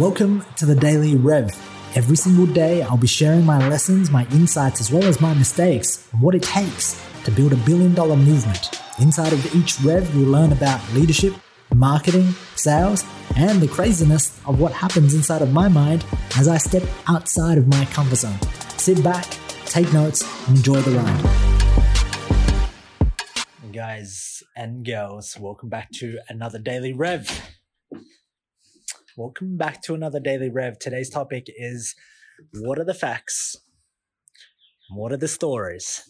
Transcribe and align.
Welcome 0.00 0.42
to 0.56 0.64
the 0.64 0.74
Daily 0.74 1.14
Rev. 1.14 1.50
Every 1.94 2.16
single 2.16 2.46
day, 2.46 2.80
I'll 2.80 2.96
be 2.96 3.06
sharing 3.06 3.44
my 3.44 3.68
lessons, 3.68 4.10
my 4.10 4.26
insights, 4.28 4.80
as 4.80 4.90
well 4.90 5.04
as 5.04 5.20
my 5.20 5.34
mistakes, 5.34 6.08
and 6.12 6.22
what 6.22 6.34
it 6.34 6.42
takes 6.42 6.98
to 7.24 7.30
build 7.30 7.52
a 7.52 7.56
billion 7.56 7.92
dollar 7.92 8.16
movement. 8.16 8.80
Inside 8.98 9.34
of 9.34 9.54
each 9.54 9.78
Rev, 9.80 10.14
you'll 10.14 10.30
learn 10.30 10.52
about 10.52 10.80
leadership, 10.94 11.34
marketing, 11.74 12.32
sales, 12.54 13.04
and 13.36 13.60
the 13.60 13.68
craziness 13.68 14.40
of 14.46 14.58
what 14.58 14.72
happens 14.72 15.12
inside 15.12 15.42
of 15.42 15.52
my 15.52 15.68
mind 15.68 16.02
as 16.38 16.48
I 16.48 16.56
step 16.56 16.82
outside 17.06 17.58
of 17.58 17.68
my 17.68 17.84
comfort 17.84 18.16
zone. 18.16 18.40
Sit 18.78 19.04
back, 19.04 19.26
take 19.66 19.92
notes, 19.92 20.24
and 20.48 20.56
enjoy 20.56 20.80
the 20.80 20.92
ride. 20.92 21.22
Guys 23.70 24.42
and 24.56 24.82
girls, 24.82 25.36
welcome 25.38 25.68
back 25.68 25.90
to 25.96 26.20
another 26.30 26.58
Daily 26.58 26.94
Rev. 26.94 27.59
Welcome 29.22 29.58
back 29.58 29.82
to 29.82 29.92
another 29.92 30.18
Daily 30.18 30.48
Rev. 30.48 30.78
Today's 30.78 31.10
topic 31.10 31.44
is 31.48 31.94
what 32.54 32.78
are 32.78 32.86
the 32.86 32.94
facts? 32.94 33.54
What 34.88 35.12
are 35.12 35.18
the 35.18 35.28
stories? 35.28 36.08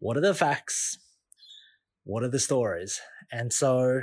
What 0.00 0.16
are 0.16 0.20
the 0.20 0.34
facts? 0.34 0.98
What 2.02 2.24
are 2.24 2.28
the 2.28 2.40
stories? 2.40 3.00
And 3.30 3.52
so 3.52 4.00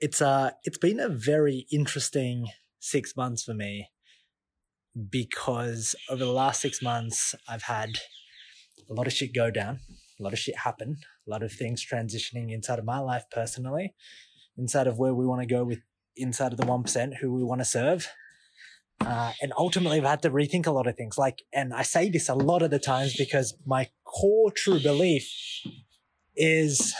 it's 0.00 0.20
uh 0.20 0.50
it's 0.64 0.76
been 0.76 0.98
a 0.98 1.08
very 1.08 1.68
interesting 1.70 2.48
six 2.80 3.16
months 3.16 3.44
for 3.44 3.54
me 3.54 3.88
because 5.08 5.94
over 6.10 6.24
the 6.24 6.32
last 6.32 6.60
six 6.60 6.82
months 6.82 7.36
I've 7.48 7.62
had 7.62 7.90
a 8.90 8.94
lot 8.94 9.06
of 9.06 9.12
shit 9.12 9.32
go 9.32 9.52
down, 9.52 9.78
a 10.18 10.22
lot 10.24 10.32
of 10.32 10.40
shit 10.40 10.58
happen, 10.58 10.96
a 11.28 11.30
lot 11.30 11.44
of 11.44 11.52
things 11.52 11.86
transitioning 11.86 12.50
inside 12.50 12.80
of 12.80 12.84
my 12.84 12.98
life 12.98 13.26
personally, 13.30 13.94
inside 14.58 14.88
of 14.88 14.98
where 14.98 15.14
we 15.14 15.24
want 15.24 15.42
to 15.42 15.46
go 15.46 15.62
with 15.62 15.78
inside 16.20 16.52
of 16.52 16.58
the 16.58 16.66
1%, 16.66 17.16
who 17.20 17.32
we 17.34 17.42
want 17.42 17.60
to 17.60 17.64
serve. 17.64 18.08
Uh, 19.00 19.32
and 19.40 19.52
ultimately, 19.56 19.98
I've 19.98 20.04
had 20.04 20.22
to 20.22 20.30
rethink 20.30 20.66
a 20.66 20.70
lot 20.70 20.86
of 20.86 20.96
things. 20.96 21.16
Like, 21.16 21.42
and 21.52 21.72
I 21.72 21.82
say 21.82 22.10
this 22.10 22.28
a 22.28 22.34
lot 22.34 22.62
of 22.62 22.70
the 22.70 22.78
times 22.78 23.16
because 23.16 23.56
my 23.64 23.88
core 24.04 24.50
true 24.50 24.78
belief 24.80 25.26
is 26.36 26.94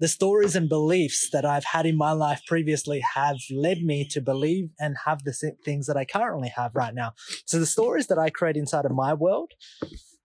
the 0.00 0.08
stories 0.08 0.56
and 0.56 0.68
beliefs 0.68 1.28
that 1.30 1.44
I've 1.44 1.64
had 1.64 1.84
in 1.84 1.96
my 1.96 2.12
life 2.12 2.40
previously 2.46 3.02
have 3.14 3.36
led 3.50 3.82
me 3.82 4.06
to 4.10 4.20
believe 4.20 4.70
and 4.78 4.96
have 5.04 5.24
the 5.24 5.54
things 5.62 5.86
that 5.86 5.96
I 5.96 6.06
currently 6.06 6.52
have 6.56 6.74
right 6.74 6.94
now. 6.94 7.12
So 7.44 7.58
the 7.58 7.66
stories 7.66 8.06
that 8.06 8.18
I 8.18 8.30
create 8.30 8.56
inside 8.56 8.86
of 8.86 8.92
my 8.92 9.12
world, 9.12 9.52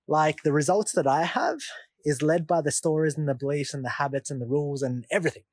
like 0.07 0.43
the 0.43 0.53
results 0.53 0.93
that 0.93 1.07
I 1.07 1.23
have, 1.23 1.59
is 2.05 2.21
led 2.21 2.47
by 2.47 2.61
the 2.61 2.71
stories 2.71 3.17
and 3.17 3.27
the 3.27 3.33
beliefs 3.33 3.73
and 3.73 3.83
the 3.83 3.89
habits 3.89 4.31
and 4.31 4.41
the 4.41 4.45
rules 4.45 4.81
and 4.81 5.05
everything. 5.11 5.43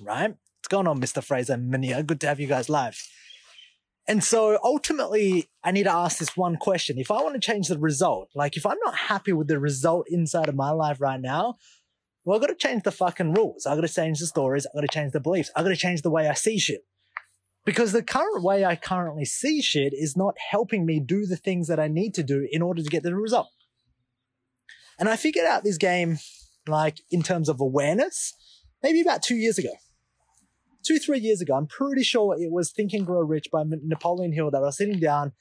Right? 0.00 0.34
What's 0.66 0.74
going 0.74 0.88
on, 0.88 1.00
Mr. 1.00 1.22
Fraser 1.22 1.52
and 1.52 1.72
Minia? 1.72 2.04
Good 2.04 2.20
to 2.22 2.26
have 2.26 2.40
you 2.40 2.48
guys 2.48 2.68
live. 2.68 3.00
And 4.08 4.24
so 4.24 4.58
ultimately, 4.64 5.48
I 5.62 5.70
need 5.70 5.84
to 5.84 5.92
ask 5.92 6.18
this 6.18 6.36
one 6.36 6.56
question. 6.56 6.98
If 6.98 7.12
I 7.12 7.22
want 7.22 7.34
to 7.34 7.40
change 7.40 7.68
the 7.68 7.78
result, 7.78 8.30
like 8.34 8.56
if 8.56 8.66
I'm 8.66 8.78
not 8.84 8.96
happy 8.96 9.32
with 9.32 9.46
the 9.46 9.60
result 9.60 10.06
inside 10.08 10.48
of 10.48 10.56
my 10.56 10.70
life 10.70 11.00
right 11.00 11.20
now, 11.20 11.54
well, 12.24 12.34
I've 12.34 12.40
got 12.40 12.48
to 12.48 12.56
change 12.56 12.82
the 12.82 12.90
fucking 12.90 13.34
rules. 13.34 13.64
I've 13.64 13.76
got 13.76 13.86
to 13.86 13.94
change 13.94 14.18
the 14.18 14.26
stories. 14.26 14.66
I've 14.66 14.74
got 14.74 14.80
to 14.80 14.88
change 14.88 15.12
the 15.12 15.20
beliefs. 15.20 15.52
I've 15.54 15.62
got 15.62 15.68
to 15.68 15.76
change 15.76 16.02
the 16.02 16.10
way 16.10 16.26
I 16.26 16.34
see 16.34 16.58
shit. 16.58 16.80
Because 17.64 17.92
the 17.92 18.02
current 18.02 18.42
way 18.42 18.64
I 18.64 18.74
currently 18.74 19.24
see 19.24 19.62
shit 19.62 19.92
is 19.94 20.16
not 20.16 20.34
helping 20.50 20.84
me 20.84 20.98
do 20.98 21.26
the 21.26 21.36
things 21.36 21.68
that 21.68 21.78
I 21.78 21.86
need 21.86 22.12
to 22.14 22.24
do 22.24 22.48
in 22.50 22.60
order 22.60 22.82
to 22.82 22.90
get 22.90 23.04
the 23.04 23.14
result. 23.14 23.52
And 24.98 25.08
I 25.08 25.14
figured 25.14 25.46
out 25.46 25.62
this 25.62 25.78
game, 25.78 26.18
like 26.66 27.02
in 27.12 27.22
terms 27.22 27.48
of 27.48 27.60
awareness, 27.60 28.34
maybe 28.82 29.00
about 29.00 29.22
two 29.22 29.36
years 29.36 29.58
ago 29.58 29.70
two, 30.86 30.98
three 30.98 31.18
years 31.18 31.40
ago, 31.40 31.54
I'm 31.54 31.66
pretty 31.66 32.02
sure 32.02 32.36
it 32.38 32.52
was 32.52 32.70
Think 32.70 32.92
and 32.92 33.06
Grow 33.06 33.20
Rich 33.20 33.48
by 33.52 33.64
Napoleon 33.66 34.32
Hill 34.32 34.50
that 34.50 34.58
I 34.58 34.66
was 34.66 34.76
sitting 34.76 35.00
down 35.00 35.32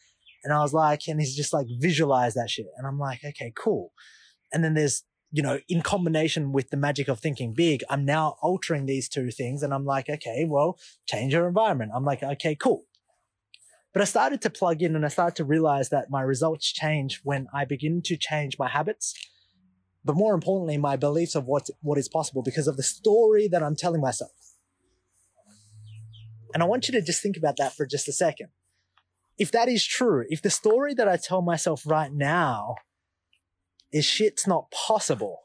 and 0.44 0.54
I 0.54 0.60
was 0.60 0.74
like, 0.74 1.08
and 1.08 1.20
he's 1.20 1.36
just 1.36 1.54
like, 1.54 1.68
visualize 1.80 2.36
that 2.36 2.50
shit. 2.50 2.68
And 2.78 2.86
I'm 2.86 3.00
like, 3.00 3.24
okay, 3.26 3.52
cool. 3.56 3.92
And 4.54 4.64
then 4.64 4.76
there's, 4.76 5.04
you 5.32 5.42
know, 5.42 5.60
in 5.68 5.82
combination 5.82 6.52
with 6.52 6.70
the 6.70 6.78
magic 6.78 7.08
of 7.08 7.20
thinking 7.20 7.54
big, 7.54 7.84
I'm 7.90 8.06
now 8.06 8.38
altering 8.42 8.86
these 8.86 9.10
two 9.10 9.32
things. 9.32 9.64
And 9.64 9.74
I'm 9.74 9.86
like, 9.86 10.10
okay, 10.10 10.46
well, 10.48 10.78
change 11.08 11.34
your 11.34 11.48
environment. 11.48 11.92
I'm 11.96 12.06
like, 12.06 12.22
okay, 12.22 12.56
cool. 12.56 12.84
But 13.92 14.02
I 14.02 14.06
started 14.06 14.42
to 14.42 14.50
plug 14.50 14.82
in 14.82 14.96
and 14.96 15.06
I 15.06 15.10
started 15.10 15.36
to 15.38 15.46
realize 15.46 15.90
that 15.90 16.10
my 16.10 16.22
results 16.22 16.72
change 16.72 17.22
when 17.24 17.48
I 17.54 17.66
begin 17.66 18.02
to 18.04 18.18
change 18.18 18.60
my 18.60 18.68
habits. 18.68 19.14
But 20.04 20.16
more 20.16 20.36
importantly, 20.36 20.78
my 20.78 20.96
beliefs 20.96 21.34
of 21.34 21.46
what, 21.46 21.70
what 21.82 21.98
is 21.98 22.08
possible 22.08 22.44
because 22.44 22.68
of 22.68 22.78
the 22.78 22.84
story 22.84 23.48
that 23.48 23.64
I'm 23.64 23.76
telling 23.76 24.02
myself. 24.02 24.32
And 26.56 26.64
I 26.64 26.68
want 26.68 26.88
you 26.88 26.94
to 26.94 27.02
just 27.02 27.22
think 27.22 27.36
about 27.36 27.58
that 27.58 27.76
for 27.76 27.86
just 27.86 28.08
a 28.08 28.14
second. 28.14 28.48
If 29.38 29.52
that 29.52 29.68
is 29.68 29.86
true, 29.86 30.24
if 30.30 30.42
the 30.42 30.50
story 30.50 30.94
that 30.94 31.06
I 31.06 31.18
tell 31.18 31.42
myself 31.42 31.84
right 31.86 32.14
now 32.14 32.76
is 33.92 34.06
shit's 34.06 34.48
not 34.48 34.72
possible, 34.72 35.42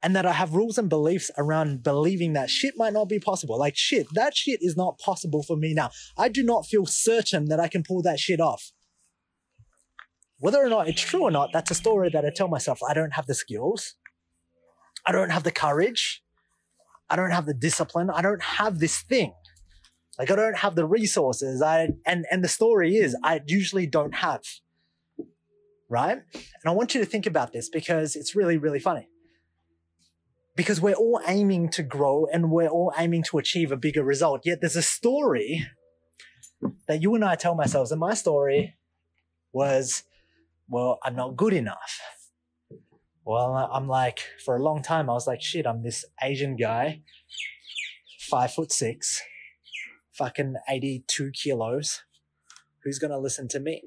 and 0.00 0.14
that 0.14 0.26
I 0.26 0.32
have 0.32 0.54
rules 0.54 0.78
and 0.78 0.88
beliefs 0.88 1.32
around 1.36 1.82
believing 1.82 2.32
that 2.34 2.50
shit 2.50 2.74
might 2.76 2.92
not 2.92 3.08
be 3.08 3.18
possible. 3.18 3.58
Like 3.58 3.76
shit, 3.76 4.06
that 4.14 4.36
shit 4.36 4.60
is 4.62 4.76
not 4.76 5.00
possible 5.00 5.42
for 5.42 5.56
me 5.56 5.74
now. 5.74 5.90
I 6.16 6.28
do 6.28 6.44
not 6.44 6.66
feel 6.66 6.86
certain 6.86 7.46
that 7.46 7.58
I 7.58 7.66
can 7.66 7.82
pull 7.82 8.00
that 8.02 8.20
shit 8.20 8.40
off. 8.40 8.70
Whether 10.38 10.64
or 10.64 10.68
not 10.68 10.86
it's 10.86 11.02
true 11.02 11.22
or 11.22 11.32
not, 11.32 11.50
that's 11.52 11.72
a 11.72 11.74
story 11.74 12.10
that 12.10 12.24
I 12.24 12.30
tell 12.34 12.48
myself. 12.48 12.78
I 12.88 12.94
don't 12.94 13.14
have 13.14 13.26
the 13.26 13.34
skills. 13.34 13.96
I 15.04 15.10
don't 15.10 15.30
have 15.30 15.42
the 15.42 15.50
courage. 15.50 16.22
I 17.10 17.16
don't 17.16 17.32
have 17.32 17.46
the 17.46 17.54
discipline. 17.54 18.08
I 18.08 18.22
don't 18.22 18.42
have 18.42 18.78
this 18.78 19.02
thing. 19.02 19.34
Like 20.18 20.30
I 20.30 20.36
don't 20.36 20.58
have 20.58 20.76
the 20.76 20.86
resources. 20.86 21.60
I 21.62 21.88
and 22.06 22.26
and 22.30 22.44
the 22.44 22.48
story 22.48 22.96
is 22.96 23.16
I 23.22 23.40
usually 23.46 23.86
don't 23.86 24.14
have. 24.14 24.42
Right? 25.88 26.18
And 26.34 26.66
I 26.66 26.70
want 26.70 26.94
you 26.94 27.00
to 27.00 27.06
think 27.06 27.26
about 27.26 27.52
this 27.52 27.68
because 27.68 28.16
it's 28.16 28.36
really 28.36 28.56
really 28.56 28.80
funny. 28.80 29.08
Because 30.56 30.80
we're 30.80 30.94
all 30.94 31.20
aiming 31.26 31.70
to 31.70 31.82
grow 31.82 32.26
and 32.32 32.50
we're 32.50 32.68
all 32.68 32.92
aiming 32.96 33.22
to 33.24 33.38
achieve 33.38 33.72
a 33.72 33.76
bigger 33.76 34.04
result. 34.04 34.42
Yet 34.44 34.60
there's 34.60 34.76
a 34.76 34.82
story 34.82 35.66
that 36.86 37.00
you 37.00 37.14
and 37.14 37.24
I 37.24 37.34
tell 37.36 37.58
ourselves, 37.58 37.90
and 37.90 38.00
my 38.00 38.14
story 38.14 38.76
was, 39.52 40.02
well, 40.68 40.98
I'm 41.02 41.16
not 41.16 41.36
good 41.36 41.54
enough. 41.54 42.00
Well, 43.24 43.54
I'm 43.72 43.86
like, 43.86 44.20
for 44.44 44.56
a 44.56 44.62
long 44.62 44.82
time, 44.82 45.10
I 45.10 45.12
was 45.12 45.26
like, 45.26 45.42
shit, 45.42 45.66
I'm 45.66 45.82
this 45.82 46.04
Asian 46.22 46.56
guy, 46.56 47.02
five 48.18 48.52
foot 48.52 48.72
six, 48.72 49.22
fucking 50.12 50.54
82 50.68 51.30
kilos. 51.32 52.02
Who's 52.82 52.98
going 52.98 53.10
to 53.10 53.18
listen 53.18 53.46
to 53.48 53.60
me? 53.60 53.82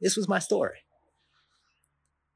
This 0.00 0.16
was 0.16 0.28
my 0.28 0.38
story. 0.38 0.78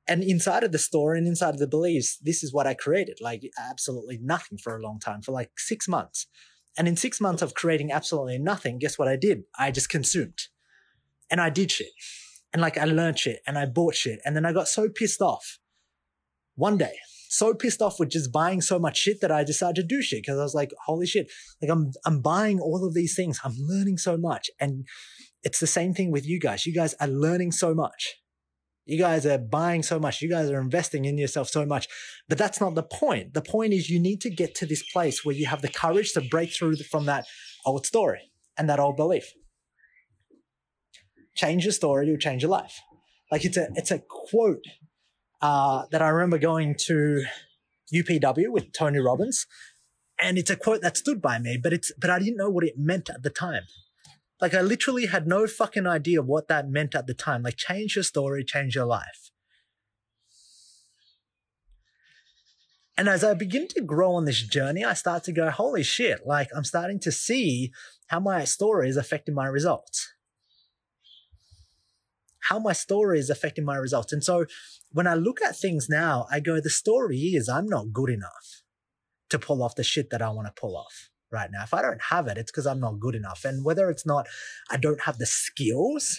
And 0.06 0.22
inside 0.22 0.64
of 0.64 0.72
the 0.72 0.78
story 0.78 1.18
and 1.18 1.26
inside 1.26 1.54
of 1.54 1.58
the 1.58 1.66
beliefs, 1.66 2.18
this 2.18 2.42
is 2.42 2.52
what 2.52 2.66
I 2.66 2.74
created 2.74 3.18
like 3.20 3.42
absolutely 3.58 4.18
nothing 4.22 4.56
for 4.56 4.76
a 4.76 4.82
long 4.82 4.98
time, 4.98 5.20
for 5.22 5.32
like 5.32 5.50
six 5.58 5.86
months. 5.86 6.26
And 6.78 6.86
in 6.86 6.96
six 6.96 7.20
months 7.20 7.42
of 7.42 7.54
creating 7.54 7.92
absolutely 7.92 8.38
nothing, 8.38 8.78
guess 8.78 8.98
what 8.98 9.08
I 9.08 9.16
did? 9.16 9.42
I 9.58 9.70
just 9.70 9.90
consumed 9.90 10.38
and 11.30 11.40
I 11.40 11.50
did 11.50 11.70
shit. 11.70 11.90
And 12.52 12.62
like 12.62 12.78
I 12.78 12.84
learned 12.84 13.18
shit 13.18 13.40
and 13.46 13.58
I 13.58 13.66
bought 13.66 13.94
shit. 13.94 14.20
And 14.24 14.34
then 14.34 14.46
I 14.46 14.52
got 14.52 14.68
so 14.68 14.88
pissed 14.88 15.20
off 15.20 15.58
one 16.58 16.76
day. 16.76 16.92
So 17.30 17.54
pissed 17.54 17.82
off 17.82 18.00
with 18.00 18.10
just 18.10 18.32
buying 18.32 18.60
so 18.60 18.78
much 18.78 18.96
shit 18.98 19.20
that 19.20 19.30
I 19.30 19.44
decided 19.44 19.76
to 19.76 19.82
do 19.82 20.02
shit 20.02 20.22
because 20.22 20.38
I 20.38 20.42
was 20.42 20.54
like, 20.54 20.72
holy 20.86 21.06
shit, 21.06 21.30
like 21.62 21.70
I'm 21.70 21.92
I'm 22.04 22.20
buying 22.20 22.58
all 22.58 22.86
of 22.86 22.94
these 22.94 23.14
things. 23.14 23.38
I'm 23.44 23.54
learning 23.58 23.98
so 23.98 24.16
much. 24.16 24.50
And 24.58 24.86
it's 25.42 25.60
the 25.60 25.66
same 25.66 25.94
thing 25.94 26.10
with 26.10 26.26
you 26.26 26.40
guys. 26.40 26.66
You 26.66 26.74
guys 26.74 26.94
are 27.00 27.06
learning 27.06 27.52
so 27.52 27.74
much. 27.74 28.16
You 28.86 28.98
guys 28.98 29.26
are 29.26 29.36
buying 29.36 29.82
so 29.82 30.00
much. 30.00 30.22
You 30.22 30.30
guys 30.30 30.50
are 30.50 30.60
investing 30.60 31.04
in 31.04 31.18
yourself 31.18 31.48
so 31.48 31.66
much. 31.66 31.86
But 32.28 32.38
that's 32.38 32.60
not 32.60 32.74
the 32.74 32.82
point. 32.82 33.34
The 33.34 33.42
point 33.42 33.74
is 33.74 33.90
you 33.90 34.00
need 34.00 34.22
to 34.22 34.30
get 34.30 34.54
to 34.56 34.66
this 34.66 34.82
place 34.82 35.24
where 35.24 35.34
you 35.34 35.46
have 35.46 35.60
the 35.60 35.68
courage 35.68 36.12
to 36.14 36.22
break 36.22 36.50
through 36.52 36.76
from 36.76 37.04
that 37.04 37.26
old 37.66 37.84
story 37.84 38.32
and 38.56 38.68
that 38.70 38.80
old 38.80 38.96
belief. 38.96 39.34
Change 41.36 41.64
your 41.66 41.72
story, 41.72 42.06
you'll 42.06 42.16
change 42.16 42.42
your 42.42 42.50
life. 42.50 42.80
Like 43.30 43.44
it's 43.44 43.58
a 43.58 43.68
it's 43.74 43.90
a 43.90 44.00
quote 44.08 44.64
uh, 45.40 45.84
that 45.90 46.02
I 46.02 46.08
remember 46.08 46.38
going 46.38 46.74
to 46.86 47.24
UPW 47.94 48.50
with 48.50 48.72
Tony 48.72 48.98
Robbins, 48.98 49.46
and 50.20 50.38
it's 50.38 50.50
a 50.50 50.56
quote 50.56 50.82
that 50.82 50.96
stood 50.96 51.22
by 51.22 51.38
me, 51.38 51.58
but 51.62 51.72
it's 51.72 51.92
but 51.98 52.10
I 52.10 52.18
didn't 52.18 52.36
know 52.36 52.50
what 52.50 52.64
it 52.64 52.74
meant 52.76 53.08
at 53.08 53.22
the 53.22 53.30
time. 53.30 53.62
Like 54.40 54.54
I 54.54 54.60
literally 54.60 55.06
had 55.06 55.26
no 55.26 55.46
fucking 55.46 55.86
idea 55.86 56.22
what 56.22 56.48
that 56.48 56.68
meant 56.68 56.94
at 56.94 57.06
the 57.06 57.14
time. 57.14 57.42
Like 57.42 57.56
change 57.56 57.96
your 57.96 58.04
story, 58.04 58.44
change 58.44 58.74
your 58.74 58.86
life. 58.86 59.30
And 62.96 63.08
as 63.08 63.22
I 63.22 63.34
begin 63.34 63.68
to 63.68 63.80
grow 63.80 64.14
on 64.14 64.24
this 64.24 64.42
journey, 64.42 64.84
I 64.84 64.94
start 64.94 65.22
to 65.24 65.32
go, 65.32 65.50
holy 65.50 65.84
shit, 65.84 66.26
like 66.26 66.48
I'm 66.54 66.64
starting 66.64 66.98
to 67.00 67.12
see 67.12 67.70
how 68.08 68.18
my 68.18 68.44
story 68.44 68.88
is 68.88 68.96
affecting 68.96 69.36
my 69.36 69.46
results 69.46 70.12
how 72.48 72.58
my 72.58 72.72
story 72.72 73.18
is 73.18 73.30
affecting 73.30 73.64
my 73.64 73.76
results. 73.76 74.12
And 74.12 74.24
so 74.24 74.46
when 74.92 75.06
I 75.06 75.14
look 75.14 75.40
at 75.42 75.56
things 75.56 75.88
now, 75.88 76.26
I 76.30 76.40
go, 76.40 76.60
the 76.60 76.70
story 76.70 77.18
is 77.38 77.48
I'm 77.48 77.66
not 77.66 77.92
good 77.92 78.10
enough. 78.10 78.62
to 79.30 79.38
pull 79.38 79.62
off 79.62 79.74
the 79.74 79.84
shit 79.84 80.10
that 80.10 80.22
I 80.22 80.30
want 80.30 80.46
to 80.46 80.60
pull 80.60 80.76
off 80.76 81.10
right 81.30 81.50
now. 81.52 81.62
If 81.62 81.74
I 81.74 81.82
don't 81.82 82.00
have 82.10 82.26
it, 82.26 82.38
it's 82.38 82.50
because 82.50 82.66
I'm 82.66 82.80
not 82.80 83.00
good 83.00 83.14
enough. 83.14 83.44
And 83.44 83.64
whether 83.64 83.90
it's 83.90 84.06
not, 84.06 84.26
I 84.70 84.76
don't 84.76 85.02
have 85.02 85.18
the 85.18 85.26
skills, 85.26 86.18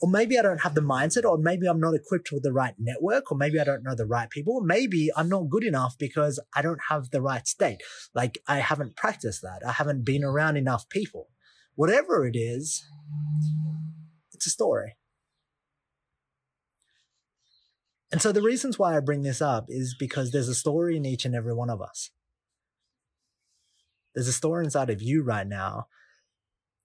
or 0.00 0.08
maybe 0.08 0.38
I 0.38 0.42
don't 0.42 0.62
have 0.62 0.74
the 0.74 0.80
mindset, 0.80 1.24
or 1.24 1.38
maybe 1.38 1.66
I'm 1.66 1.80
not 1.80 1.94
equipped 1.94 2.30
with 2.30 2.42
the 2.42 2.52
right 2.52 2.74
network, 2.78 3.32
or 3.32 3.38
maybe 3.38 3.58
I 3.58 3.64
don't 3.64 3.82
know 3.82 3.94
the 3.94 4.06
right 4.06 4.30
people, 4.30 4.54
or 4.54 4.64
maybe 4.64 5.10
I'm 5.16 5.28
not 5.28 5.48
good 5.48 5.64
enough 5.64 5.96
because 5.98 6.38
I 6.54 6.62
don't 6.62 6.80
have 6.88 7.10
the 7.10 7.22
right 7.22 7.46
state. 7.46 7.78
Like 8.14 8.38
I 8.46 8.58
haven't 8.58 8.96
practiced 8.96 9.42
that. 9.42 9.62
I 9.66 9.72
haven't 9.72 10.04
been 10.04 10.24
around 10.24 10.56
enough 10.56 10.88
people. 10.88 11.28
Whatever 11.74 12.26
it 12.26 12.36
is, 12.36 12.84
it's 14.32 14.46
a 14.46 14.50
story. 14.50 14.94
And 18.12 18.22
so 18.22 18.32
the 18.32 18.42
reasons 18.42 18.78
why 18.78 18.96
I 18.96 19.00
bring 19.00 19.22
this 19.22 19.42
up 19.42 19.66
is 19.68 19.96
because 19.98 20.30
there's 20.30 20.48
a 20.48 20.54
story 20.54 20.96
in 20.96 21.04
each 21.04 21.24
and 21.24 21.34
every 21.34 21.54
one 21.54 21.70
of 21.70 21.82
us. 21.82 22.10
There's 24.14 24.28
a 24.28 24.32
story 24.32 24.64
inside 24.64 24.90
of 24.90 25.02
you 25.02 25.22
right 25.22 25.46
now 25.46 25.88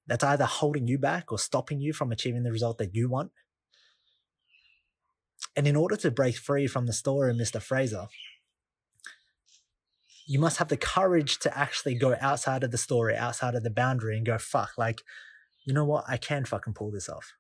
that's 0.08 0.24
either 0.24 0.46
holding 0.46 0.88
you 0.88 0.98
back 0.98 1.32
or 1.32 1.38
stopping 1.38 1.80
you 1.80 1.94
from 1.94 2.12
achieving 2.12 2.44
the 2.44 2.52
result 2.52 2.80
that 2.80 2.96
you 2.96 3.08
want. 3.08 3.32
And 5.56 5.68
in 5.68 5.76
order 5.76 5.96
to 5.98 6.10
break 6.10 6.36
free 6.36 6.68
from 6.68 6.88
the 6.88 6.94
story, 6.94 7.34
Mr. 7.34 7.62
Fraser, 7.62 8.08
you 10.26 10.40
must 10.40 10.58
have 10.58 10.68
the 10.68 10.78
courage 10.78 11.40
to 11.40 11.58
actually 11.58 11.96
go 11.96 12.16
outside 12.20 12.64
of 12.64 12.72
the 12.72 12.78
story, 12.78 13.16
outside 13.16 13.56
of 13.56 13.64
the 13.64 13.70
boundary, 13.70 14.16
and 14.18 14.26
go, 14.26 14.38
fuck, 14.38 14.78
like, 14.78 15.02
you 15.66 15.74
know 15.74 15.86
what? 15.86 16.06
I 16.08 16.18
can 16.18 16.46
fucking 16.46 16.74
pull 16.74 16.92
this 16.92 17.10
off. 17.10 17.34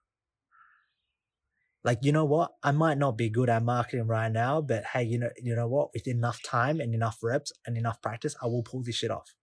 Like, 1.84 2.00
you 2.02 2.12
know 2.12 2.26
what? 2.26 2.52
I 2.62 2.72
might 2.72 2.98
not 2.98 3.18
be 3.18 3.30
good 3.30 3.50
at 3.50 3.64
marketing 3.64 4.08
right 4.08 4.32
now, 4.32 4.62
but 4.62 4.84
hey, 4.94 5.04
you 5.04 5.18
know, 5.18 5.30
you 5.42 5.56
know 5.56 5.68
what? 5.68 5.90
With 5.94 6.08
enough 6.08 6.42
time 6.44 6.82
and 6.82 6.94
enough 6.94 7.20
reps 7.24 7.54
and 7.66 7.78
enough 7.78 8.02
practice, 8.02 8.36
I 8.42 8.48
will 8.48 8.64
pull 8.64 8.84
this 8.84 8.96
shit 8.96 9.12
off. 9.12 9.34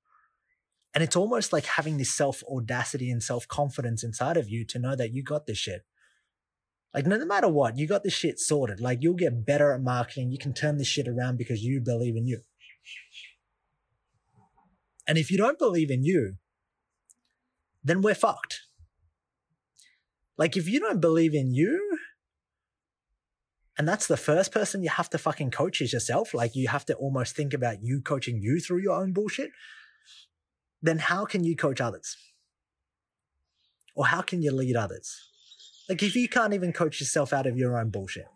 And 0.94 1.02
it's 1.02 1.16
almost 1.16 1.52
like 1.52 1.64
having 1.64 1.96
this 1.96 2.14
self 2.14 2.42
audacity 2.44 3.10
and 3.10 3.22
self 3.22 3.48
confidence 3.48 4.04
inside 4.04 4.36
of 4.36 4.48
you 4.48 4.66
to 4.66 4.78
know 4.78 4.94
that 4.96 5.12
you 5.12 5.22
got 5.22 5.46
this 5.46 5.58
shit. 5.58 5.82
Like, 6.94 7.06
no 7.06 7.22
matter 7.24 7.48
what, 7.48 7.76
you 7.76 7.86
got 7.86 8.02
this 8.02 8.14
shit 8.14 8.38
sorted. 8.38 8.80
Like, 8.80 8.98
you'll 9.02 9.14
get 9.14 9.44
better 9.44 9.72
at 9.72 9.82
marketing. 9.82 10.30
You 10.30 10.38
can 10.38 10.54
turn 10.54 10.78
this 10.78 10.86
shit 10.86 11.06
around 11.06 11.36
because 11.36 11.62
you 11.62 11.80
believe 11.80 12.16
in 12.16 12.26
you. 12.26 12.40
And 15.06 15.18
if 15.18 15.30
you 15.30 15.36
don't 15.36 15.58
believe 15.58 15.90
in 15.90 16.02
you, 16.02 16.36
then 17.84 18.00
we're 18.00 18.14
fucked. 18.14 18.62
Like, 20.38 20.56
if 20.56 20.68
you 20.68 20.80
don't 20.80 21.00
believe 21.00 21.34
in 21.34 21.52
you, 21.54 21.98
and 23.78 23.86
that's 23.86 24.06
the 24.06 24.16
first 24.16 24.52
person 24.52 24.82
you 24.82 24.88
have 24.88 25.10
to 25.10 25.18
fucking 25.18 25.50
coach 25.50 25.80
is 25.80 25.92
yourself. 25.92 26.32
Like, 26.32 26.56
you 26.56 26.68
have 26.68 26.86
to 26.86 26.94
almost 26.94 27.36
think 27.36 27.52
about 27.52 27.82
you 27.82 28.00
coaching 28.00 28.40
you 28.40 28.58
through 28.60 28.82
your 28.82 29.00
own 29.00 29.12
bullshit 29.12 29.50
then 30.82 30.98
how 30.98 31.24
can 31.24 31.44
you 31.44 31.56
coach 31.56 31.80
others? 31.80 32.16
Or 33.94 34.06
how 34.06 34.22
can 34.22 34.42
you 34.42 34.52
lead 34.52 34.76
others? 34.76 35.16
Like 35.88 36.02
if 36.02 36.16
you 36.16 36.28
can't 36.28 36.54
even 36.54 36.72
coach 36.72 37.00
yourself 37.00 37.32
out 37.32 37.46
of 37.46 37.56
your 37.56 37.78
own 37.78 37.90
bullshit, 37.90 38.26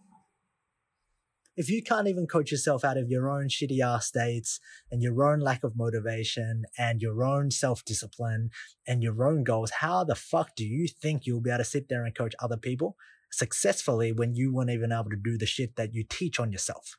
if 1.57 1.69
you 1.69 1.83
can't 1.83 2.09
even 2.09 2.27
coach 2.27 2.51
yourself 2.51 2.85
out 2.85 2.97
of 2.97 3.11
your 3.11 3.29
own 3.29 3.49
shitty 3.49 3.81
ass 3.81 4.07
states 4.07 4.61
and 4.91 5.03
your 5.03 5.23
own 5.23 5.41
lack 5.41 5.63
of 5.63 5.77
motivation 5.77 6.65
and 6.79 7.03
your 7.03 7.23
own 7.23 7.51
self 7.51 7.85
discipline 7.85 8.51
and 8.87 9.03
your 9.03 9.23
own 9.23 9.45
goals, 9.45 9.73
how 9.81 10.05
the 10.05 10.15
fuck 10.15 10.55
do 10.57 10.65
you 10.65 10.89
think 10.89 11.27
you'll 11.27 11.43
be 11.43 11.51
able 11.51 11.59
to 11.59 11.65
sit 11.65 11.89
there 11.89 12.05
and 12.05 12.15
coach 12.15 12.35
other 12.41 12.57
people 12.57 12.97
successfully 13.31 14.13
when 14.13 14.35
you 14.35 14.53
weren't 14.53 14.71
even 14.71 14.93
able 14.93 15.11
to 15.11 15.17
do 15.17 15.39
the 15.39 15.47
shit 15.47 15.77
that 15.77 15.95
you 15.95 16.05
teach 16.05 16.39
on 16.39 16.53
yourself? 16.53 16.97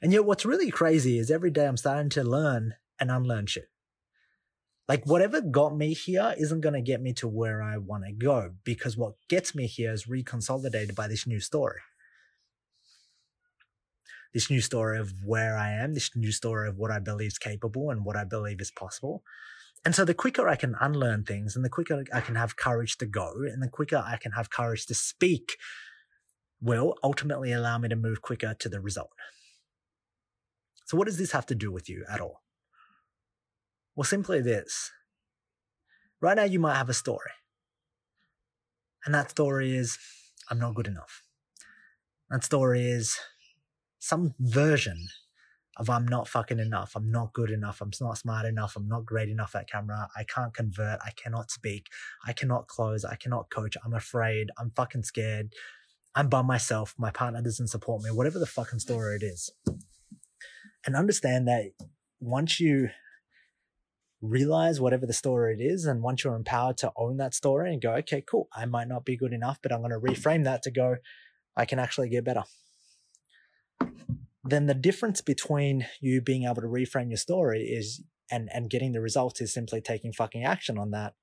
And 0.00 0.12
yet, 0.12 0.24
what's 0.24 0.44
really 0.44 0.70
crazy 0.70 1.18
is 1.18 1.30
every 1.30 1.50
day 1.50 1.66
I'm 1.66 1.76
starting 1.76 2.10
to 2.10 2.24
learn 2.24 2.74
and 2.98 3.10
unlearn 3.10 3.46
shit. 3.46 3.68
Like, 4.88 5.04
whatever 5.06 5.40
got 5.40 5.76
me 5.76 5.94
here 5.94 6.34
isn't 6.36 6.60
going 6.60 6.74
to 6.74 6.82
get 6.82 7.00
me 7.00 7.12
to 7.14 7.28
where 7.28 7.62
I 7.62 7.76
want 7.78 8.04
to 8.04 8.12
go 8.12 8.50
because 8.64 8.96
what 8.96 9.14
gets 9.28 9.54
me 9.54 9.66
here 9.66 9.92
is 9.92 10.06
reconsolidated 10.06 10.96
by 10.96 11.06
this 11.06 11.24
new 11.24 11.38
story. 11.38 11.78
This 14.34 14.50
new 14.50 14.60
story 14.60 14.98
of 14.98 15.12
where 15.24 15.56
I 15.56 15.70
am, 15.70 15.94
this 15.94 16.10
new 16.16 16.32
story 16.32 16.68
of 16.68 16.78
what 16.78 16.90
I 16.90 16.98
believe 16.98 17.28
is 17.28 17.38
capable 17.38 17.90
and 17.90 18.04
what 18.04 18.16
I 18.16 18.24
believe 18.24 18.60
is 18.60 18.72
possible. 18.72 19.22
And 19.84 19.94
so 19.94 20.04
the 20.04 20.14
quicker 20.14 20.48
I 20.48 20.56
can 20.56 20.76
unlearn 20.80 21.24
things 21.24 21.56
and 21.56 21.64
the 21.64 21.70
quicker 21.70 22.04
I 22.12 22.20
can 22.20 22.36
have 22.36 22.56
courage 22.56 22.98
to 22.98 23.06
go 23.06 23.32
and 23.50 23.62
the 23.62 23.68
quicker 23.68 24.02
I 24.04 24.16
can 24.16 24.32
have 24.32 24.50
courage 24.50 24.86
to 24.86 24.94
speak 24.94 25.56
will 26.60 26.94
ultimately 27.02 27.52
allow 27.52 27.78
me 27.78 27.88
to 27.88 27.96
move 27.96 28.22
quicker 28.22 28.54
to 28.54 28.68
the 28.68 28.80
result. 28.80 29.10
So, 30.84 30.96
what 30.96 31.06
does 31.06 31.18
this 31.18 31.32
have 31.32 31.46
to 31.46 31.54
do 31.54 31.72
with 31.72 31.88
you 31.88 32.04
at 32.08 32.20
all? 32.20 32.42
Well, 33.96 34.04
simply 34.04 34.40
this. 34.40 34.90
Right 36.20 36.36
now, 36.36 36.44
you 36.44 36.60
might 36.60 36.76
have 36.76 36.88
a 36.88 36.94
story. 36.94 37.30
And 39.04 39.14
that 39.14 39.30
story 39.30 39.76
is, 39.76 39.98
I'm 40.48 40.60
not 40.60 40.74
good 40.74 40.86
enough. 40.86 41.22
That 42.30 42.44
story 42.44 42.86
is 42.86 43.18
some 43.98 44.34
version 44.38 45.08
of 45.78 45.88
I'm 45.88 46.06
not 46.06 46.28
fucking 46.28 46.58
enough. 46.58 46.92
I'm 46.94 47.10
not 47.10 47.32
good 47.32 47.50
enough. 47.50 47.80
I'm 47.80 47.90
not 48.00 48.18
smart 48.18 48.46
enough. 48.46 48.76
I'm 48.76 48.88
not 48.88 49.06
great 49.06 49.28
enough 49.28 49.54
at 49.54 49.70
camera. 49.70 50.08
I 50.16 50.24
can't 50.24 50.52
convert. 50.52 51.00
I 51.04 51.10
cannot 51.10 51.50
speak. 51.50 51.86
I 52.26 52.32
cannot 52.32 52.66
close. 52.66 53.04
I 53.04 53.16
cannot 53.16 53.50
coach. 53.50 53.76
I'm 53.84 53.94
afraid. 53.94 54.50
I'm 54.58 54.70
fucking 54.70 55.04
scared. 55.04 55.54
I'm 56.14 56.28
by 56.28 56.42
myself. 56.42 56.94
My 56.98 57.10
partner 57.10 57.40
doesn't 57.40 57.68
support 57.68 58.02
me. 58.02 58.10
Whatever 58.10 58.38
the 58.38 58.46
fucking 58.46 58.80
story 58.80 59.16
it 59.16 59.22
is 59.22 59.50
and 60.84 60.96
understand 60.96 61.48
that 61.48 61.70
once 62.20 62.60
you 62.60 62.88
realize 64.20 64.80
whatever 64.80 65.06
the 65.06 65.12
story 65.12 65.56
it 65.58 65.62
is, 65.62 65.84
and 65.84 66.02
once 66.02 66.22
you're 66.22 66.36
empowered 66.36 66.76
to 66.78 66.92
own 66.96 67.16
that 67.16 67.34
story 67.34 67.72
and 67.72 67.82
go, 67.82 67.92
okay, 67.94 68.22
cool, 68.22 68.48
I 68.54 68.66
might 68.66 68.88
not 68.88 69.04
be 69.04 69.16
good 69.16 69.32
enough, 69.32 69.58
but 69.62 69.72
I'm 69.72 69.80
going 69.80 69.90
to 69.90 69.98
reframe 69.98 70.44
that 70.44 70.62
to 70.62 70.70
go, 70.70 70.96
I 71.56 71.64
can 71.64 71.78
actually 71.78 72.08
get 72.08 72.24
better. 72.24 72.44
Then 74.44 74.66
the 74.66 74.74
difference 74.74 75.20
between 75.20 75.86
you 76.00 76.20
being 76.20 76.44
able 76.44 76.56
to 76.56 76.62
reframe 76.62 77.10
your 77.10 77.16
story 77.16 77.62
is 77.62 78.02
and 78.30 78.48
and 78.52 78.70
getting 78.70 78.92
the 78.92 79.00
results 79.00 79.40
is 79.40 79.52
simply 79.52 79.80
taking 79.80 80.12
fucking 80.12 80.44
action 80.44 80.78
on 80.78 80.90
that 80.90 81.14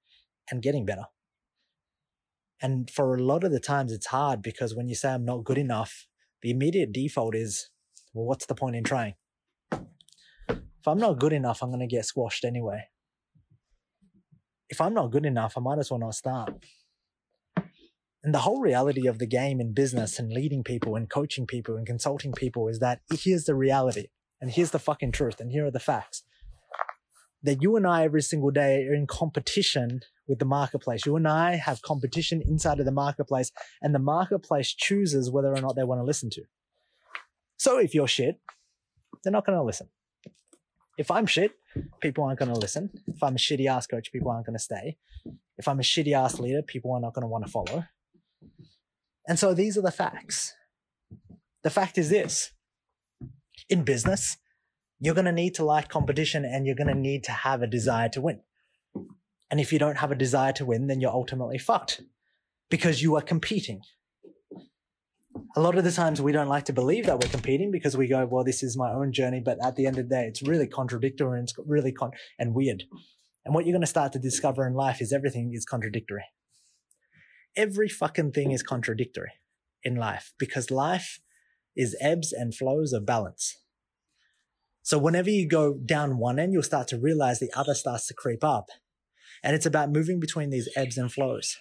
and 0.50 0.62
getting 0.62 0.86
better. 0.86 1.06
And 2.62 2.89
for 2.89 3.16
a 3.16 3.24
lot 3.24 3.44
of 3.44 3.51
the 3.51 3.60
times 3.60 3.92
it's 3.92 4.07
hard 4.07 4.42
because 4.42 4.75
when 4.75 4.88
you 4.88 4.95
say 4.95 5.10
I'm 5.10 5.25
not 5.25 5.44
good 5.44 5.57
enough, 5.57 6.07
the 6.42 6.51
immediate 6.51 6.92
default 6.92 7.36
is, 7.36 7.69
well, 8.13 8.25
what's 8.25 8.45
the 8.45 8.56
point 8.56 8.75
in 8.75 8.83
trying? 8.83 9.16
if 10.79 10.88
I'm 10.88 10.98
not 10.98 11.20
good 11.20 11.34
enough, 11.34 11.62
I'm 11.62 11.70
going 11.70 11.82
to 11.82 11.88
get 11.88 12.05
squashed 12.05 12.46
anyway. 12.46 12.86
If 14.70 14.79
I'm 14.79 14.93
not 14.93 15.12
good 15.12 15.25
enough, 15.25 15.58
I 15.58 15.62
might 15.62 15.79
as 15.79 15.91
well 15.91 16.00
not 16.00 16.15
start. 16.15 16.53
And 18.23 18.33
the 18.33 18.39
whole 18.39 18.59
reality 18.59 19.07
of 19.07 19.19
the 19.19 19.25
game 19.25 19.61
in 19.61 19.73
business 19.73 20.19
and 20.19 20.31
leading 20.31 20.63
people 20.63 20.95
and 20.95 21.09
coaching 21.09 21.47
people 21.47 21.77
and 21.77 21.88
consulting 21.88 22.33
people 22.33 22.67
is 22.67 22.79
that 22.79 23.01
here's 23.11 23.45
the 23.45 23.55
reality 23.55 24.07
and 24.41 24.51
here's 24.51 24.71
the 24.71 24.79
fucking 24.79 25.13
truth 25.13 25.39
and 25.39 25.51
here 25.51 25.65
are 25.65 25.71
the 25.71 25.79
facts. 25.79 26.23
That 27.41 27.61
you 27.61 27.77
and 27.77 27.88
I 27.88 28.03
every 28.03 28.21
single 28.21 28.51
day 28.51 28.85
are 28.88 28.93
in 28.93 29.07
competition 29.07 30.01
with 30.27 30.39
the 30.39 30.45
marketplace. 30.45 31.05
You 31.05 31.15
and 31.15 31.27
I 31.27 31.55
have 31.55 31.81
competition 31.81 32.41
inside 32.41 32.79
of 32.79 32.85
the 32.85 32.91
marketplace 32.91 33.51
and 33.81 33.95
the 33.95 33.99
marketplace 33.99 34.73
chooses 34.73 35.31
whether 35.31 35.53
or 35.53 35.61
not 35.61 35.77
they 35.77 35.85
want 35.85 35.99
to 35.99 36.05
listen 36.05 36.29
to. 36.31 36.43
So 37.55 37.77
if 37.77 37.95
you're 37.95 38.07
shit, 38.07 38.41
they're 39.23 39.31
not 39.31 39.45
going 39.45 39.57
to 39.57 39.63
listen 39.63 39.88
if 40.99 41.09
I'm 41.09 41.25
shit, 41.25 41.53
people 42.01 42.25
aren't 42.25 42.39
going 42.39 42.53
to 42.53 42.59
listen. 42.59 42.89
If 43.07 43.23
I'm 43.23 43.35
a 43.35 43.38
shitty 43.38 43.67
ass 43.67 43.88
coach, 43.88 44.11
people 44.11 44.31
aren't 44.31 44.45
going 44.45 44.57
to 44.57 44.61
stay. 44.61 44.97
If 45.57 45.65
I'm 45.69 45.79
a 45.79 45.81
shitty 45.81 46.13
ass 46.13 46.39
leader, 46.39 46.61
people 46.61 46.91
are 46.91 46.99
not 46.99 47.13
going 47.13 47.23
to 47.23 47.27
want 47.27 47.45
to 47.45 47.51
follow. 47.51 47.85
And 49.29 49.39
so 49.39 49.53
these 49.53 49.77
are 49.77 49.81
the 49.81 49.91
facts. 49.91 50.53
The 51.63 51.69
fact 51.69 51.98
is 51.98 52.09
this 52.09 52.51
in 53.69 53.83
business, 53.83 54.38
you're 55.00 55.15
going 55.15 55.25
to 55.25 55.31
need 55.31 55.55
to 55.55 55.63
like 55.63 55.88
competition 55.88 56.43
and 56.43 56.65
you're 56.65 56.75
going 56.75 56.88
to 56.88 57.00
need 57.00 57.24
to 57.25 57.31
have 57.31 57.62
a 57.62 57.67
desire 57.67 58.09
to 58.09 58.21
win. 58.21 58.41
And 59.50 59.62
if 59.62 59.71
you 59.71 59.79
don't 59.79 60.00
have 60.00 60.12
a 60.12 60.15
desire 60.15 60.51
to 60.53 60.65
win, 60.65 60.88
then 60.88 61.00
you're 61.00 61.12
ultimately 61.12 61.57
fucked 61.57 62.01
because 62.69 63.01
you 63.01 63.15
are 63.15 63.21
competing 63.21 63.81
a 65.55 65.62
lot 65.62 65.77
of 65.77 65.83
the 65.83 65.91
times 65.91 66.21
we 66.21 66.31
don't 66.31 66.48
like 66.48 66.65
to 66.65 66.74
believe 66.74 67.05
that 67.05 67.19
we're 67.19 67.29
competing 67.29 67.71
because 67.71 67.98
we 67.98 68.07
go, 68.07 68.25
well, 68.25 68.43
this 68.43 68.63
is 68.63 68.77
my 68.77 68.91
own 68.91 69.12
journey. 69.12 69.41
But 69.43 69.63
at 69.63 69.75
the 69.75 69.86
end 69.86 69.98
of 69.98 70.09
the 70.09 70.15
day, 70.15 70.25
it's 70.25 70.41
really 70.41 70.67
contradictory 70.67 71.39
and 71.39 71.48
it's 71.48 71.57
really 71.65 71.91
con- 71.91 72.12
and 72.38 72.53
weird. 72.53 72.83
And 73.45 73.55
what 73.55 73.65
you're 73.65 73.74
going 73.74 73.81
to 73.81 73.88
start 73.88 74.13
to 74.13 74.19
discover 74.19 74.67
in 74.67 74.74
life 74.74 75.01
is 75.01 75.13
everything 75.13 75.51
is 75.53 75.65
contradictory. 75.65 76.25
Every 77.56 77.89
fucking 77.89 78.32
thing 78.32 78.51
is 78.51 78.63
contradictory 78.63 79.34
in 79.84 79.96
life 79.96 80.34
because 80.38 80.72
life 80.72 81.20
is 81.75 81.96
ebbs 82.01 82.32
and 82.32 82.53
flows 82.53 82.94
of 82.94 83.06
balance. 83.06 83.58
So 84.82 84.98
whenever 84.98 85.29
you 85.29 85.48
go 85.48 85.74
down 85.74 86.18
one 86.18 86.39
end, 86.39 86.53
you'll 86.53 86.63
start 86.63 86.88
to 86.89 86.98
realize 86.98 87.39
the 87.39 87.53
other 87.56 87.74
starts 87.74 88.08
to 88.08 88.13
creep 88.13 88.44
up. 88.44 88.70
And 89.44 89.56
it's 89.56 89.65
about 89.65 89.91
moving 89.91 90.20
between 90.20 90.50
these 90.50 90.70
ebbs 90.75 90.98
and 90.98 91.12
flows. 91.12 91.58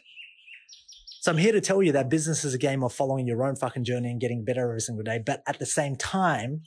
So 1.20 1.32
I'm 1.32 1.38
here 1.38 1.52
to 1.52 1.60
tell 1.60 1.82
you 1.82 1.92
that 1.92 2.08
business 2.08 2.44
is 2.44 2.54
a 2.54 2.58
game 2.58 2.82
of 2.82 2.92
following 2.92 3.26
your 3.26 3.44
own 3.44 3.56
fucking 3.56 3.84
journey 3.84 4.10
and 4.10 4.20
getting 4.20 4.44
better 4.44 4.68
every 4.68 4.80
single 4.80 5.04
day. 5.04 5.20
But 5.24 5.42
at 5.46 5.58
the 5.58 5.66
same 5.66 5.96
time, 5.96 6.62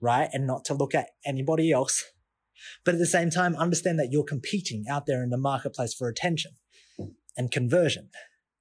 right? 0.00 0.28
And 0.32 0.46
not 0.46 0.64
to 0.66 0.74
look 0.74 0.94
at 0.94 1.10
anybody 1.24 1.72
else. 1.72 2.04
But 2.84 2.94
at 2.94 2.98
the 2.98 3.06
same 3.06 3.30
time, 3.30 3.54
understand 3.56 3.98
that 3.98 4.08
you're 4.10 4.24
competing 4.24 4.84
out 4.90 5.06
there 5.06 5.22
in 5.22 5.30
the 5.30 5.38
marketplace 5.38 5.94
for 5.94 6.08
attention 6.08 6.52
and 7.36 7.50
conversion 7.50 8.10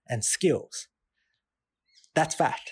and 0.07 0.23
skills. 0.23 0.87
That's 2.13 2.35
fact. 2.35 2.71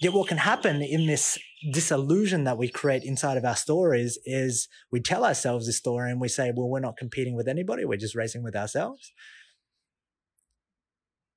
Yet 0.00 0.12
what 0.12 0.28
can 0.28 0.38
happen 0.38 0.82
in 0.82 1.06
this 1.06 1.38
disillusion 1.72 2.44
that 2.44 2.58
we 2.58 2.68
create 2.68 3.02
inside 3.02 3.38
of 3.38 3.44
our 3.44 3.56
stories 3.56 4.18
is 4.24 4.68
we 4.92 5.00
tell 5.00 5.24
ourselves 5.24 5.66
this 5.66 5.78
story 5.78 6.10
and 6.10 6.20
we 6.20 6.28
say, 6.28 6.52
well, 6.54 6.68
we're 6.68 6.80
not 6.80 6.98
competing 6.98 7.34
with 7.34 7.48
anybody. 7.48 7.84
We're 7.84 7.96
just 7.96 8.14
racing 8.14 8.42
with 8.42 8.54
ourselves. 8.54 9.12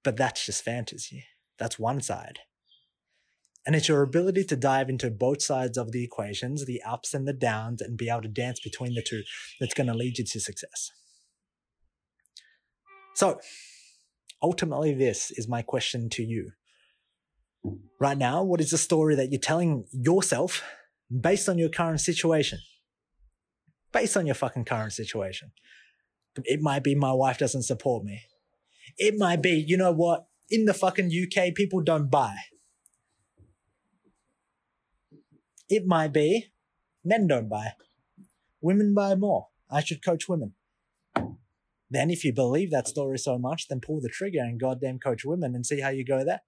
But 0.03 0.17
that's 0.17 0.45
just 0.45 0.63
fantasy. 0.63 1.25
That's 1.57 1.79
one 1.79 2.01
side. 2.01 2.39
And 3.65 3.75
it's 3.75 3.87
your 3.87 4.01
ability 4.01 4.45
to 4.45 4.55
dive 4.55 4.89
into 4.89 5.11
both 5.11 5.41
sides 5.41 5.77
of 5.77 5.91
the 5.91 6.03
equations, 6.03 6.65
the 6.65 6.81
ups 6.81 7.13
and 7.13 7.27
the 7.27 7.33
downs, 7.33 7.81
and 7.81 7.97
be 7.97 8.09
able 8.09 8.21
to 8.23 8.27
dance 8.27 8.59
between 8.59 8.95
the 8.95 9.03
two 9.03 9.23
that's 9.59 9.73
going 9.73 9.87
to 9.87 9.93
lead 9.93 10.17
you 10.17 10.25
to 10.25 10.39
success. 10.39 10.91
So, 13.15 13.39
ultimately, 14.41 14.93
this 14.93 15.31
is 15.31 15.47
my 15.47 15.61
question 15.61 16.09
to 16.11 16.23
you. 16.23 16.51
Right 17.99 18.17
now, 18.17 18.43
what 18.43 18.61
is 18.61 18.71
the 18.71 18.77
story 18.77 19.15
that 19.15 19.31
you're 19.31 19.41
telling 19.41 19.85
yourself 19.91 20.63
based 21.09 21.49
on 21.49 21.57
your 21.57 21.69
current 21.69 22.01
situation? 22.01 22.59
Based 23.91 24.15
on 24.15 24.25
your 24.25 24.35
fucking 24.35 24.65
current 24.65 24.93
situation. 24.93 25.51
It 26.45 26.61
might 26.61 26.83
be 26.83 26.95
my 26.95 27.11
wife 27.11 27.37
doesn't 27.37 27.63
support 27.63 28.05
me. 28.05 28.21
It 28.97 29.15
might 29.17 29.41
be, 29.41 29.63
you 29.67 29.77
know 29.77 29.91
what? 29.91 30.27
In 30.49 30.65
the 30.65 30.73
fucking 30.73 31.11
UK, 31.11 31.53
people 31.53 31.81
don't 31.81 32.09
buy. 32.09 32.35
It 35.67 35.85
might 35.85 36.13
be 36.13 36.47
men 37.03 37.27
don't 37.27 37.49
buy. 37.49 37.73
Women 38.61 38.93
buy 38.93 39.15
more. 39.15 39.47
I 39.69 39.83
should 39.83 40.03
coach 40.03 40.27
women. 40.27 40.53
Then, 41.89 42.09
if 42.09 42.23
you 42.23 42.33
believe 42.33 42.71
that 42.71 42.87
story 42.87 43.17
so 43.17 43.37
much, 43.37 43.67
then 43.67 43.81
pull 43.81 43.99
the 43.99 44.09
trigger 44.09 44.39
and 44.39 44.59
goddamn 44.59 44.99
coach 44.99 45.25
women 45.25 45.55
and 45.55 45.65
see 45.65 45.81
how 45.81 45.89
you 45.89 46.05
go 46.05 46.23
there. 46.23 46.41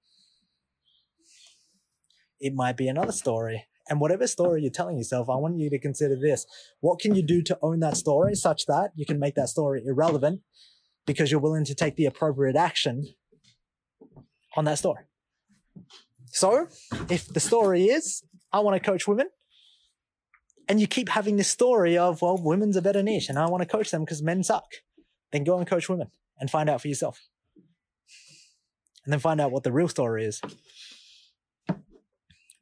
It 2.39 2.53
might 2.53 2.77
be 2.77 2.87
another 2.87 3.11
story. 3.11 3.65
And 3.89 3.99
whatever 3.99 4.27
story 4.27 4.61
you're 4.61 4.71
telling 4.71 4.97
yourself, 4.97 5.29
I 5.29 5.35
want 5.35 5.59
you 5.59 5.69
to 5.69 5.79
consider 5.79 6.15
this. 6.15 6.45
What 6.79 6.99
can 6.99 7.15
you 7.15 7.23
do 7.23 7.41
to 7.43 7.57
own 7.61 7.79
that 7.79 7.97
story 7.97 8.35
such 8.35 8.65
that 8.67 8.91
you 8.95 9.05
can 9.05 9.19
make 9.19 9.35
that 9.35 9.49
story 9.49 9.81
irrelevant 9.85 10.41
because 11.05 11.31
you're 11.31 11.41
willing 11.41 11.65
to 11.65 11.75
take 11.75 11.95
the 11.95 12.05
appropriate 12.05 12.55
action 12.55 13.07
on 14.55 14.65
that 14.65 14.77
story? 14.77 15.03
So, 16.27 16.67
if 17.09 17.27
the 17.27 17.39
story 17.39 17.85
is 17.85 18.23
I 18.53 18.59
want 18.59 18.81
to 18.81 18.89
coach 18.89 19.07
women. 19.07 19.27
And 20.67 20.79
you 20.79 20.87
keep 20.87 21.09
having 21.09 21.37
this 21.37 21.49
story 21.49 21.97
of, 21.97 22.21
well, 22.21 22.37
women's 22.37 22.77
a 22.77 22.81
better 22.81 23.03
niche 23.03 23.29
and 23.29 23.37
I 23.37 23.49
want 23.49 23.61
to 23.61 23.67
coach 23.67 23.91
them 23.91 24.05
because 24.05 24.21
men 24.21 24.43
suck. 24.43 24.65
Then 25.31 25.43
go 25.43 25.57
and 25.57 25.67
coach 25.67 25.89
women 25.89 26.11
and 26.39 26.49
find 26.49 26.69
out 26.69 26.81
for 26.81 26.87
yourself. 26.87 27.21
And 29.05 29.11
then 29.11 29.19
find 29.19 29.41
out 29.41 29.51
what 29.51 29.63
the 29.63 29.71
real 29.71 29.87
story 29.87 30.25
is. 30.25 30.41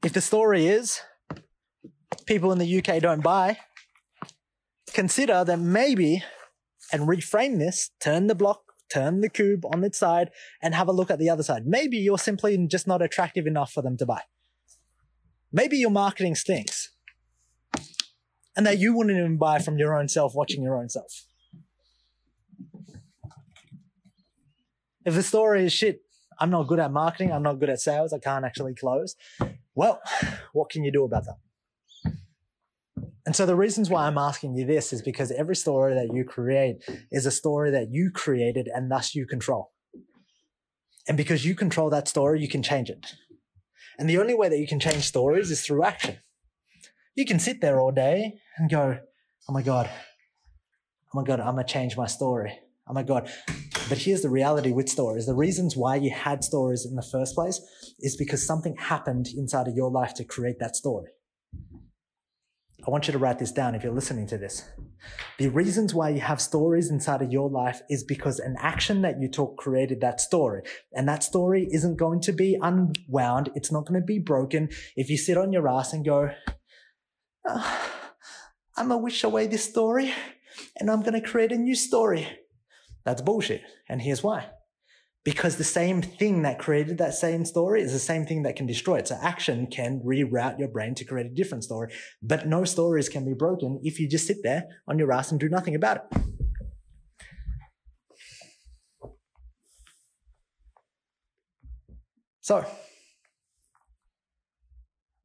If 0.03 0.13
the 0.13 0.21
story 0.21 0.67
is 0.67 1.01
people 2.25 2.51
in 2.51 2.59
the 2.59 2.77
UK 2.79 3.01
don't 3.01 3.21
buy, 3.21 3.57
consider 4.93 5.43
that 5.43 5.59
maybe, 5.59 6.23
and 6.93 7.07
reframe 7.07 7.57
this, 7.57 7.91
turn 7.99 8.27
the 8.27 8.35
block, 8.35 8.61
turn 8.91 9.21
the 9.21 9.29
cube 9.29 9.65
on 9.65 9.83
its 9.83 9.99
side, 9.99 10.29
and 10.61 10.73
have 10.73 10.87
a 10.87 10.93
look 10.93 11.11
at 11.11 11.19
the 11.19 11.29
other 11.29 11.43
side. 11.43 11.63
Maybe 11.65 11.97
you're 11.97 12.17
simply 12.17 12.57
just 12.67 12.87
not 12.87 13.01
attractive 13.01 13.45
enough 13.45 13.71
for 13.71 13.81
them 13.81 13.97
to 13.97 14.05
buy. 14.05 14.21
Maybe 15.51 15.77
your 15.77 15.89
marketing 15.89 16.35
stinks 16.35 16.91
and 18.55 18.65
that 18.65 18.77
you 18.77 18.95
wouldn't 18.95 19.17
even 19.17 19.37
buy 19.37 19.59
from 19.59 19.77
your 19.77 19.97
own 19.97 20.07
self 20.07 20.35
watching 20.35 20.61
your 20.61 20.77
own 20.77 20.89
self. 20.89 21.25
If 25.05 25.15
the 25.15 25.23
story 25.23 25.65
is 25.65 25.73
shit, 25.73 26.01
I'm 26.39 26.49
not 26.49 26.67
good 26.67 26.79
at 26.79 26.91
marketing, 26.91 27.31
I'm 27.31 27.43
not 27.43 27.59
good 27.59 27.69
at 27.69 27.79
sales, 27.79 28.13
I 28.13 28.19
can't 28.19 28.45
actually 28.45 28.75
close. 28.75 29.15
Well, 29.75 30.01
what 30.53 30.69
can 30.69 30.83
you 30.83 30.91
do 30.91 31.03
about 31.03 31.25
that? 31.25 32.13
And 33.25 33.35
so 33.35 33.45
the 33.45 33.55
reasons 33.55 33.89
why 33.89 34.07
I'm 34.07 34.17
asking 34.17 34.55
you 34.55 34.65
this 34.65 34.91
is 34.91 35.01
because 35.01 35.31
every 35.31 35.55
story 35.55 35.93
that 35.93 36.13
you 36.13 36.23
create 36.23 36.83
is 37.11 37.25
a 37.25 37.31
story 37.31 37.69
that 37.71 37.91
you 37.91 38.09
created 38.09 38.67
and 38.73 38.89
thus 38.89 39.13
you 39.13 39.25
control. 39.25 39.71
And 41.07 41.15
because 41.15 41.45
you 41.45 41.55
control 41.55 41.89
that 41.91 42.07
story, 42.07 42.41
you 42.41 42.47
can 42.47 42.63
change 42.63 42.89
it. 42.89 43.05
And 43.97 44.09
the 44.09 44.17
only 44.17 44.33
way 44.33 44.49
that 44.49 44.59
you 44.59 44.67
can 44.67 44.79
change 44.79 45.03
stories 45.03 45.51
is 45.51 45.61
through 45.61 45.83
action. 45.83 46.17
You 47.15 47.25
can 47.25 47.39
sit 47.39 47.61
there 47.61 47.79
all 47.79 47.91
day 47.91 48.39
and 48.57 48.69
go, 48.69 48.99
oh 49.47 49.53
my 49.53 49.61
God, 49.61 49.89
oh 51.13 51.19
my 51.19 51.23
God, 51.23 51.39
I'm 51.39 51.55
going 51.55 51.65
to 51.65 51.71
change 51.71 51.97
my 51.97 52.07
story. 52.07 52.57
Oh 52.87 52.93
my 52.93 53.03
God. 53.03 53.29
But 53.89 53.97
here's 53.97 54.21
the 54.21 54.29
reality 54.29 54.71
with 54.71 54.87
stories. 54.87 55.25
The 55.25 55.33
reasons 55.33 55.75
why 55.75 55.95
you 55.95 56.11
had 56.11 56.43
stories 56.43 56.85
in 56.85 56.95
the 56.95 57.01
first 57.01 57.33
place 57.33 57.59
is 57.99 58.15
because 58.15 58.45
something 58.45 58.75
happened 58.77 59.29
inside 59.35 59.67
of 59.67 59.75
your 59.75 59.89
life 59.89 60.13
to 60.15 60.23
create 60.23 60.59
that 60.59 60.75
story. 60.75 61.09
I 62.85 62.91
want 62.91 63.07
you 63.07 63.13
to 63.13 63.17
write 63.17 63.39
this 63.39 63.51
down 63.51 63.73
if 63.73 63.83
you're 63.83 63.91
listening 63.91 64.27
to 64.27 64.37
this. 64.37 64.63
The 65.39 65.49
reasons 65.49 65.95
why 65.95 66.09
you 66.09 66.21
have 66.21 66.39
stories 66.39 66.91
inside 66.91 67.23
of 67.23 67.31
your 67.31 67.49
life 67.49 67.81
is 67.89 68.03
because 68.03 68.37
an 68.39 68.57
action 68.59 69.01
that 69.01 69.19
you 69.19 69.27
took 69.27 69.57
created 69.57 70.01
that 70.01 70.21
story. 70.21 70.61
And 70.93 71.07
that 71.07 71.23
story 71.23 71.67
isn't 71.71 71.97
going 71.97 72.21
to 72.21 72.31
be 72.31 72.59
unwound. 72.61 73.49
It's 73.55 73.71
not 73.71 73.87
going 73.87 73.99
to 73.99 74.05
be 74.05 74.19
broken. 74.19 74.69
If 74.95 75.09
you 75.09 75.17
sit 75.17 75.35
on 75.35 75.51
your 75.51 75.67
ass 75.67 75.93
and 75.93 76.05
go, 76.05 76.29
ah, 77.47 77.81
oh, 77.81 78.11
I'm 78.77 78.89
going 78.89 78.99
to 78.99 79.03
wish 79.03 79.23
away 79.23 79.47
this 79.47 79.67
story 79.67 80.13
and 80.77 80.91
I'm 80.91 81.01
going 81.01 81.19
to 81.19 81.27
create 81.27 81.51
a 81.51 81.57
new 81.57 81.75
story. 81.75 82.27
That's 83.09 83.23
bullshit. 83.23 83.63
And 83.87 83.99
here's 83.99 84.21
why 84.21 84.45
because 85.23 85.57
the 85.57 85.63
same 85.63 86.01
thing 86.01 86.43
that 86.43 86.59
created 86.59 86.99
that 86.99 87.13
same 87.13 87.43
story 87.43 87.81
is 87.81 87.91
the 87.91 87.99
same 87.99 88.23
thing 88.23 88.43
that 88.43 88.55
can 88.55 88.67
destroy 88.67 88.97
it. 88.97 89.07
So 89.07 89.17
action 89.19 89.65
can 89.65 89.99
reroute 89.99 90.59
your 90.59 90.69
brain 90.69 90.93
to 90.95 91.03
create 91.03 91.25
a 91.25 91.33
different 91.33 91.63
story, 91.63 91.91
but 92.21 92.47
no 92.47 92.63
stories 92.65 93.09
can 93.09 93.25
be 93.25 93.33
broken 93.33 93.79
if 93.83 93.99
you 93.99 94.07
just 94.07 94.27
sit 94.27 94.37
there 94.43 94.63
on 94.87 94.99
your 94.99 95.11
ass 95.11 95.31
and 95.31 95.39
do 95.39 95.49
nothing 95.49 95.73
about 95.73 95.97
it. 95.97 96.03
So, 102.41 102.63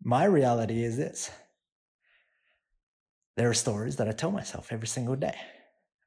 my 0.03 0.25
reality 0.25 0.83
is 0.85 0.97
this. 0.97 1.31
There 3.37 3.51
are 3.51 3.55
stories 3.55 3.97
that 3.97 4.09
I 4.09 4.13
tell 4.13 4.31
myself 4.31 4.69
every 4.71 4.89
single 4.89 5.17
day. 5.17 5.37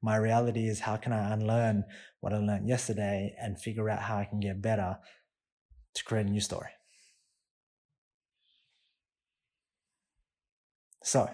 My 0.01 0.15
reality 0.15 0.67
is 0.67 0.81
how 0.81 0.97
can 0.97 1.11
I 1.11 1.33
unlearn 1.33 1.83
what 2.19 2.33
I 2.33 2.37
learned 2.37 2.67
yesterday 2.67 3.35
and 3.41 3.59
figure 3.59 3.89
out 3.89 4.03
how 4.03 4.17
I 4.17 4.25
can 4.25 4.39
get 4.39 4.61
better 4.61 4.97
to 5.97 6.03
create 6.03 6.27
a 6.27 6.29
new 6.29 6.41
story. 6.41 6.69
So, 11.03 11.29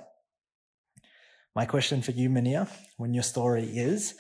my 1.55 1.65
question 1.65 2.01
for 2.01 2.12
you, 2.12 2.29
Mania, 2.29 2.67
when 2.98 3.13
your 3.13 3.24
story 3.24 3.63
is, 3.63 4.15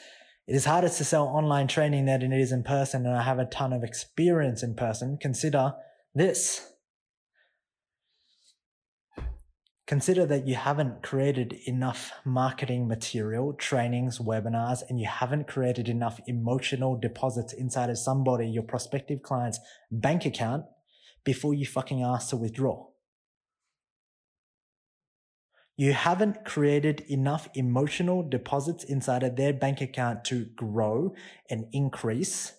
it 0.47 0.55
is 0.55 0.65
harder 0.65 0.89
to 0.89 1.05
sell 1.05 1.27
online 1.27 1.67
training 1.67 2.05
than 2.05 2.21
it 2.21 2.33
is 2.33 2.51
in 2.51 2.63
person, 2.63 3.05
and 3.05 3.15
I 3.15 3.23
have 3.23 3.39
a 3.39 3.45
ton 3.45 3.71
of 3.71 3.83
experience 3.83 4.61
in 4.61 4.75
person. 4.75 5.17
Consider 5.19 5.73
this. 6.13 6.72
Consider 9.85 10.25
that 10.27 10.47
you 10.47 10.55
haven't 10.55 11.03
created 11.03 11.59
enough 11.65 12.13
marketing 12.23 12.87
material, 12.87 13.51
trainings, 13.51 14.17
webinars, 14.17 14.81
and 14.87 14.97
you 14.97 15.07
haven't 15.07 15.45
created 15.45 15.89
enough 15.89 16.21
emotional 16.25 16.97
deposits 16.97 17.51
inside 17.51 17.89
of 17.89 17.97
somebody, 17.97 18.47
your 18.47 18.63
prospective 18.63 19.21
client's 19.21 19.59
bank 19.91 20.25
account 20.25 20.63
before 21.25 21.53
you 21.53 21.65
fucking 21.65 22.01
ask 22.01 22.29
to 22.29 22.37
withdraw. 22.37 22.87
You 25.75 25.91
haven't 25.91 26.45
created 26.45 27.01
enough 27.09 27.49
emotional 27.53 28.27
deposits 28.27 28.85
inside 28.85 29.23
of 29.23 29.35
their 29.35 29.51
bank 29.51 29.81
account 29.81 30.23
to 30.25 30.45
grow 30.55 31.13
and 31.49 31.65
increase, 31.73 32.53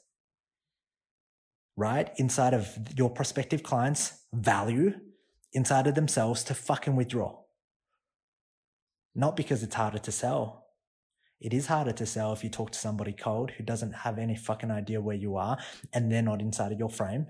right? 1.75 2.11
Inside 2.19 2.53
of 2.53 2.77
your 2.97 3.09
prospective 3.09 3.63
client's 3.63 4.25
value 4.35 4.95
inside 5.55 5.87
of 5.87 5.95
themselves 5.95 6.45
to 6.45 6.55
fucking 6.55 6.97
withdraw. 6.97 7.39
Not 9.15 9.37
because 9.37 9.63
it's 9.63 9.77
harder 9.77 9.99
to 9.99 10.13
sell. 10.13 10.67
It 11.41 11.55
is 11.55 11.67
harder 11.67 11.93
to 11.93 12.07
sell 12.07 12.33
if 12.33 12.43
you 12.43 12.51
talk 12.51 12.73
to 12.73 12.79
somebody 12.79 13.13
cold 13.13 13.53
who 13.53 13.65
doesn't 13.65 13.93
have 13.93 14.19
any 14.19 14.37
fucking 14.37 14.71
idea 14.71 15.01
where 15.01 15.17
you 15.17 15.37
are 15.37 15.59
and 15.93 16.11
they're 16.11 16.23
not 16.23 16.41
inside 16.41 16.73
of 16.73 16.79
your 16.79 16.91
frame. 16.91 17.29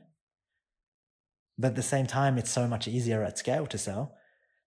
But 1.59 1.69
at 1.69 1.77
the 1.77 1.83
same 1.83 2.07
time, 2.07 2.39
it's 2.39 2.51
so 2.51 2.67
much 2.67 2.89
easier 2.89 3.23
at 3.23 3.39
scale 3.39 3.67
to 3.67 3.79
sell 3.79 4.15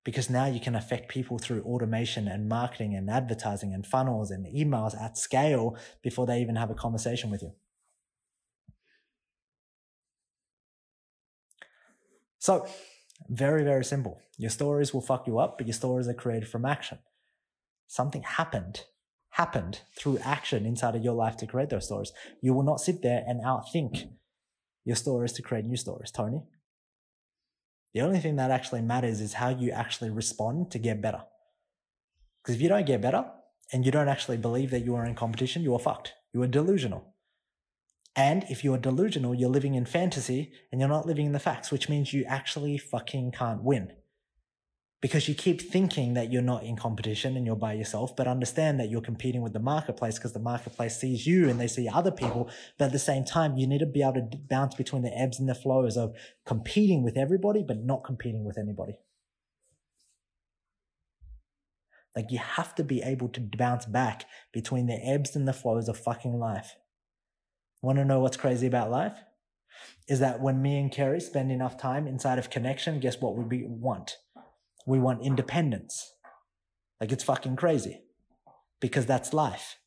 because 0.03 0.29
now 0.29 0.45
you 0.45 0.59
can 0.59 0.75
affect 0.75 1.09
people 1.09 1.37
through 1.37 1.63
automation 1.63 2.27
and 2.27 2.47
marketing 2.47 2.95
and 2.95 3.09
advertising 3.09 3.73
and 3.73 3.85
funnels 3.85 4.31
and 4.31 4.45
emails 4.45 4.99
at 5.01 5.17
scale 5.17 5.77
before 6.01 6.25
they 6.25 6.39
even 6.39 6.55
have 6.55 6.69
a 6.69 6.75
conversation 6.75 7.29
with 7.29 7.41
you. 7.41 7.51
So 12.39 12.67
Very, 13.29 13.63
very 13.63 13.83
simple. 13.83 14.19
Your 14.37 14.49
stories 14.49 14.93
will 14.93 15.01
fuck 15.01 15.27
you 15.27 15.39
up, 15.39 15.57
but 15.57 15.67
your 15.67 15.73
stories 15.73 16.07
are 16.07 16.13
created 16.13 16.47
from 16.47 16.65
action. 16.65 16.99
Something 17.87 18.23
happened, 18.23 18.85
happened 19.31 19.81
through 19.97 20.19
action 20.19 20.65
inside 20.65 20.95
of 20.95 21.03
your 21.03 21.13
life 21.13 21.37
to 21.37 21.47
create 21.47 21.69
those 21.69 21.85
stories. 21.85 22.13
You 22.41 22.53
will 22.53 22.63
not 22.63 22.79
sit 22.79 23.01
there 23.01 23.23
and 23.27 23.43
outthink 23.43 24.09
your 24.85 24.95
stories 24.95 25.33
to 25.33 25.41
create 25.41 25.65
new 25.65 25.77
stories, 25.77 26.11
Tony. 26.11 26.43
The 27.93 28.01
only 28.01 28.19
thing 28.19 28.35
that 28.35 28.51
actually 28.51 28.81
matters 28.81 29.21
is 29.21 29.33
how 29.33 29.49
you 29.49 29.71
actually 29.71 30.11
respond 30.11 30.71
to 30.71 30.79
get 30.79 31.01
better. 31.01 31.23
Because 32.41 32.55
if 32.55 32.61
you 32.61 32.69
don't 32.69 32.85
get 32.85 33.01
better 33.01 33.25
and 33.73 33.85
you 33.85 33.91
don't 33.91 34.07
actually 34.07 34.37
believe 34.37 34.71
that 34.71 34.85
you 34.85 34.95
are 34.95 35.05
in 35.05 35.15
competition, 35.15 35.63
you 35.63 35.73
are 35.73 35.79
fucked. 35.79 36.13
You 36.33 36.41
are 36.43 36.47
delusional. 36.47 37.13
And 38.17 38.45
if 38.49 38.63
you're 38.63 38.79
delusional, 38.79 39.35
you're 39.35 39.47
living 39.47 39.75
in 39.75 39.85
fantasy 39.85 40.51
and 40.71 40.81
you're 40.81 40.89
not 40.89 41.05
living 41.05 41.27
in 41.27 41.33
the 41.33 41.39
facts, 41.39 41.71
which 41.71 41.87
means 41.87 42.11
you 42.11 42.25
actually 42.25 42.79
fucking 42.79 43.31
can't 43.31 43.61
win. 43.61 43.93
Because 44.99 45.29
you 45.29 45.35
keep 45.35 45.61
thinking 45.61 46.15
that 46.15 46.31
you're 46.31 46.41
not 46.41 46.63
in 46.63 46.75
competition 46.75 47.37
and 47.37 47.45
you're 47.45 47.55
by 47.55 47.73
yourself, 47.73 48.15
but 48.15 48.27
understand 48.27 48.79
that 48.79 48.89
you're 48.89 49.01
competing 49.01 49.43
with 49.43 49.53
the 49.53 49.59
marketplace 49.59 50.17
because 50.17 50.33
the 50.33 50.39
marketplace 50.39 50.99
sees 50.99 51.27
you 51.27 51.47
and 51.47 51.59
they 51.59 51.67
see 51.67 51.87
other 51.87 52.09
people. 52.09 52.49
But 52.79 52.85
at 52.85 52.91
the 52.91 52.97
same 52.97 53.23
time, 53.23 53.55
you 53.55 53.67
need 53.67 53.81
to 53.81 53.85
be 53.85 54.01
able 54.01 54.13
to 54.13 54.37
bounce 54.49 54.73
between 54.73 55.03
the 55.03 55.15
ebbs 55.15 55.39
and 55.39 55.47
the 55.47 55.53
flows 55.53 55.95
of 55.95 56.15
competing 56.43 57.03
with 57.03 57.17
everybody, 57.17 57.61
but 57.61 57.83
not 57.83 58.03
competing 58.03 58.43
with 58.43 58.57
anybody. 58.57 58.97
Like 62.15 62.31
you 62.31 62.39
have 62.39 62.73
to 62.73 62.83
be 62.83 63.03
able 63.03 63.29
to 63.29 63.39
bounce 63.39 63.85
back 63.85 64.25
between 64.51 64.87
the 64.87 64.99
ebbs 65.05 65.35
and 65.35 65.47
the 65.47 65.53
flows 65.53 65.87
of 65.87 65.99
fucking 65.99 66.39
life. 66.39 66.75
Want 67.81 67.97
to 67.97 68.05
know 68.05 68.19
what's 68.19 68.37
crazy 68.37 68.67
about 68.67 68.91
life? 68.91 69.17
Is 70.07 70.19
that 70.19 70.41
when 70.41 70.61
me 70.61 70.79
and 70.79 70.91
Kerry 70.91 71.19
spend 71.19 71.51
enough 71.51 71.77
time 71.77 72.07
inside 72.07 72.39
of 72.39 72.49
connection, 72.49 72.99
guess 72.99 73.19
what 73.19 73.35
we 73.35 73.65
want? 73.67 74.17
We 74.85 74.99
want 74.99 75.23
independence. 75.23 76.13
Like 76.99 77.11
it's 77.11 77.23
fucking 77.23 77.57
crazy 77.57 78.01
because 78.79 79.05
that's 79.05 79.33
life. 79.33 79.77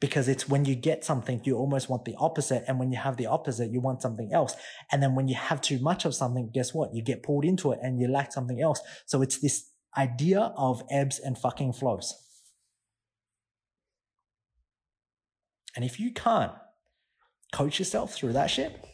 Because 0.00 0.26
it's 0.26 0.48
when 0.48 0.64
you 0.64 0.74
get 0.74 1.04
something, 1.04 1.40
you 1.44 1.56
almost 1.56 1.88
want 1.88 2.04
the 2.04 2.16
opposite. 2.18 2.64
And 2.66 2.80
when 2.80 2.90
you 2.90 2.98
have 2.98 3.16
the 3.16 3.26
opposite, 3.26 3.70
you 3.70 3.80
want 3.80 4.02
something 4.02 4.30
else. 4.32 4.56
And 4.90 5.00
then 5.00 5.14
when 5.14 5.28
you 5.28 5.36
have 5.36 5.60
too 5.60 5.78
much 5.78 6.04
of 6.04 6.14
something, 6.14 6.50
guess 6.52 6.74
what? 6.74 6.92
You 6.92 7.04
get 7.04 7.22
pulled 7.22 7.44
into 7.44 7.70
it 7.70 7.78
and 7.82 8.00
you 8.00 8.08
lack 8.08 8.32
something 8.32 8.60
else. 8.60 8.80
So 9.06 9.22
it's 9.22 9.38
this 9.38 9.70
idea 9.96 10.52
of 10.56 10.82
ebbs 10.90 11.20
and 11.20 11.38
fucking 11.38 11.74
flows. 11.74 12.14
And 15.76 15.84
if 15.84 16.00
you 16.00 16.12
can't 16.12 16.52
coach 17.52 17.78
yourself 17.78 18.14
through 18.14 18.32
that 18.32 18.50
shit, 18.50 18.84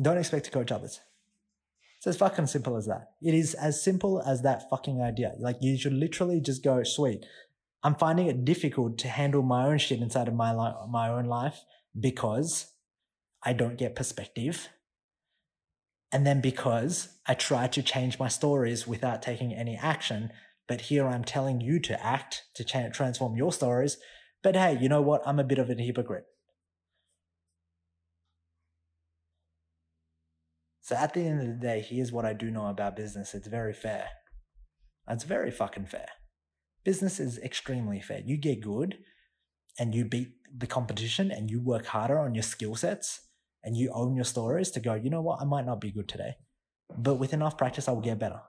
don't 0.00 0.18
expect 0.18 0.44
to 0.46 0.50
coach 0.50 0.70
others. 0.70 1.00
It's 1.98 2.06
as 2.06 2.16
fucking 2.16 2.46
simple 2.46 2.76
as 2.76 2.86
that. 2.86 3.10
It 3.20 3.34
is 3.34 3.54
as 3.54 3.82
simple 3.82 4.22
as 4.22 4.42
that 4.42 4.70
fucking 4.70 5.02
idea. 5.02 5.34
Like 5.38 5.56
you 5.60 5.76
should 5.76 5.92
literally 5.92 6.40
just 6.40 6.64
go, 6.64 6.82
sweet. 6.82 7.26
I'm 7.82 7.94
finding 7.94 8.26
it 8.26 8.44
difficult 8.44 8.98
to 8.98 9.08
handle 9.08 9.42
my 9.42 9.66
own 9.66 9.78
shit 9.78 10.00
inside 10.00 10.28
of 10.28 10.34
my 10.34 10.52
life, 10.52 10.76
my 10.88 11.08
own 11.08 11.26
life 11.26 11.60
because 11.98 12.72
I 13.42 13.52
don't 13.52 13.76
get 13.76 13.96
perspective. 13.96 14.68
And 16.12 16.26
then 16.26 16.40
because 16.40 17.18
I 17.26 17.34
try 17.34 17.66
to 17.68 17.82
change 17.82 18.18
my 18.18 18.28
stories 18.28 18.86
without 18.86 19.22
taking 19.22 19.54
any 19.54 19.76
action, 19.76 20.30
but 20.66 20.82
here 20.82 21.06
I'm 21.06 21.24
telling 21.24 21.60
you 21.60 21.78
to 21.80 22.04
act 22.04 22.44
to 22.54 22.64
transform 22.64 23.36
your 23.36 23.52
stories. 23.52 23.98
But 24.42 24.56
hey, 24.56 24.78
you 24.80 24.88
know 24.88 25.02
what? 25.02 25.22
I'm 25.26 25.38
a 25.38 25.44
bit 25.44 25.58
of 25.58 25.68
a 25.68 25.74
hypocrite. 25.74 26.24
So 30.90 30.96
at 30.96 31.14
the 31.14 31.20
end 31.20 31.40
of 31.40 31.46
the 31.46 31.54
day, 31.54 31.86
here's 31.88 32.10
what 32.10 32.24
I 32.24 32.32
do 32.32 32.50
know 32.50 32.66
about 32.66 32.96
business. 32.96 33.32
It's 33.32 33.46
very 33.46 33.72
fair. 33.72 34.08
It's 35.08 35.22
very 35.22 35.52
fucking 35.52 35.86
fair. 35.86 36.08
Business 36.82 37.20
is 37.20 37.38
extremely 37.38 38.00
fair. 38.00 38.22
You 38.26 38.36
get 38.36 38.60
good 38.60 38.98
and 39.78 39.94
you 39.94 40.04
beat 40.04 40.32
the 40.52 40.66
competition 40.66 41.30
and 41.30 41.48
you 41.48 41.62
work 41.62 41.86
harder 41.86 42.18
on 42.18 42.34
your 42.34 42.42
skill 42.42 42.74
sets 42.74 43.20
and 43.62 43.76
you 43.76 43.92
own 43.94 44.16
your 44.16 44.24
stories 44.24 44.72
to 44.72 44.80
go, 44.80 44.94
you 44.94 45.10
know 45.10 45.22
what, 45.22 45.40
I 45.40 45.44
might 45.44 45.64
not 45.64 45.80
be 45.80 45.92
good 45.92 46.08
today, 46.08 46.34
but 46.98 47.20
with 47.20 47.32
enough 47.32 47.56
practice, 47.56 47.86
I 47.86 47.92
will 47.92 48.00
get 48.00 48.18
better. 48.18 48.40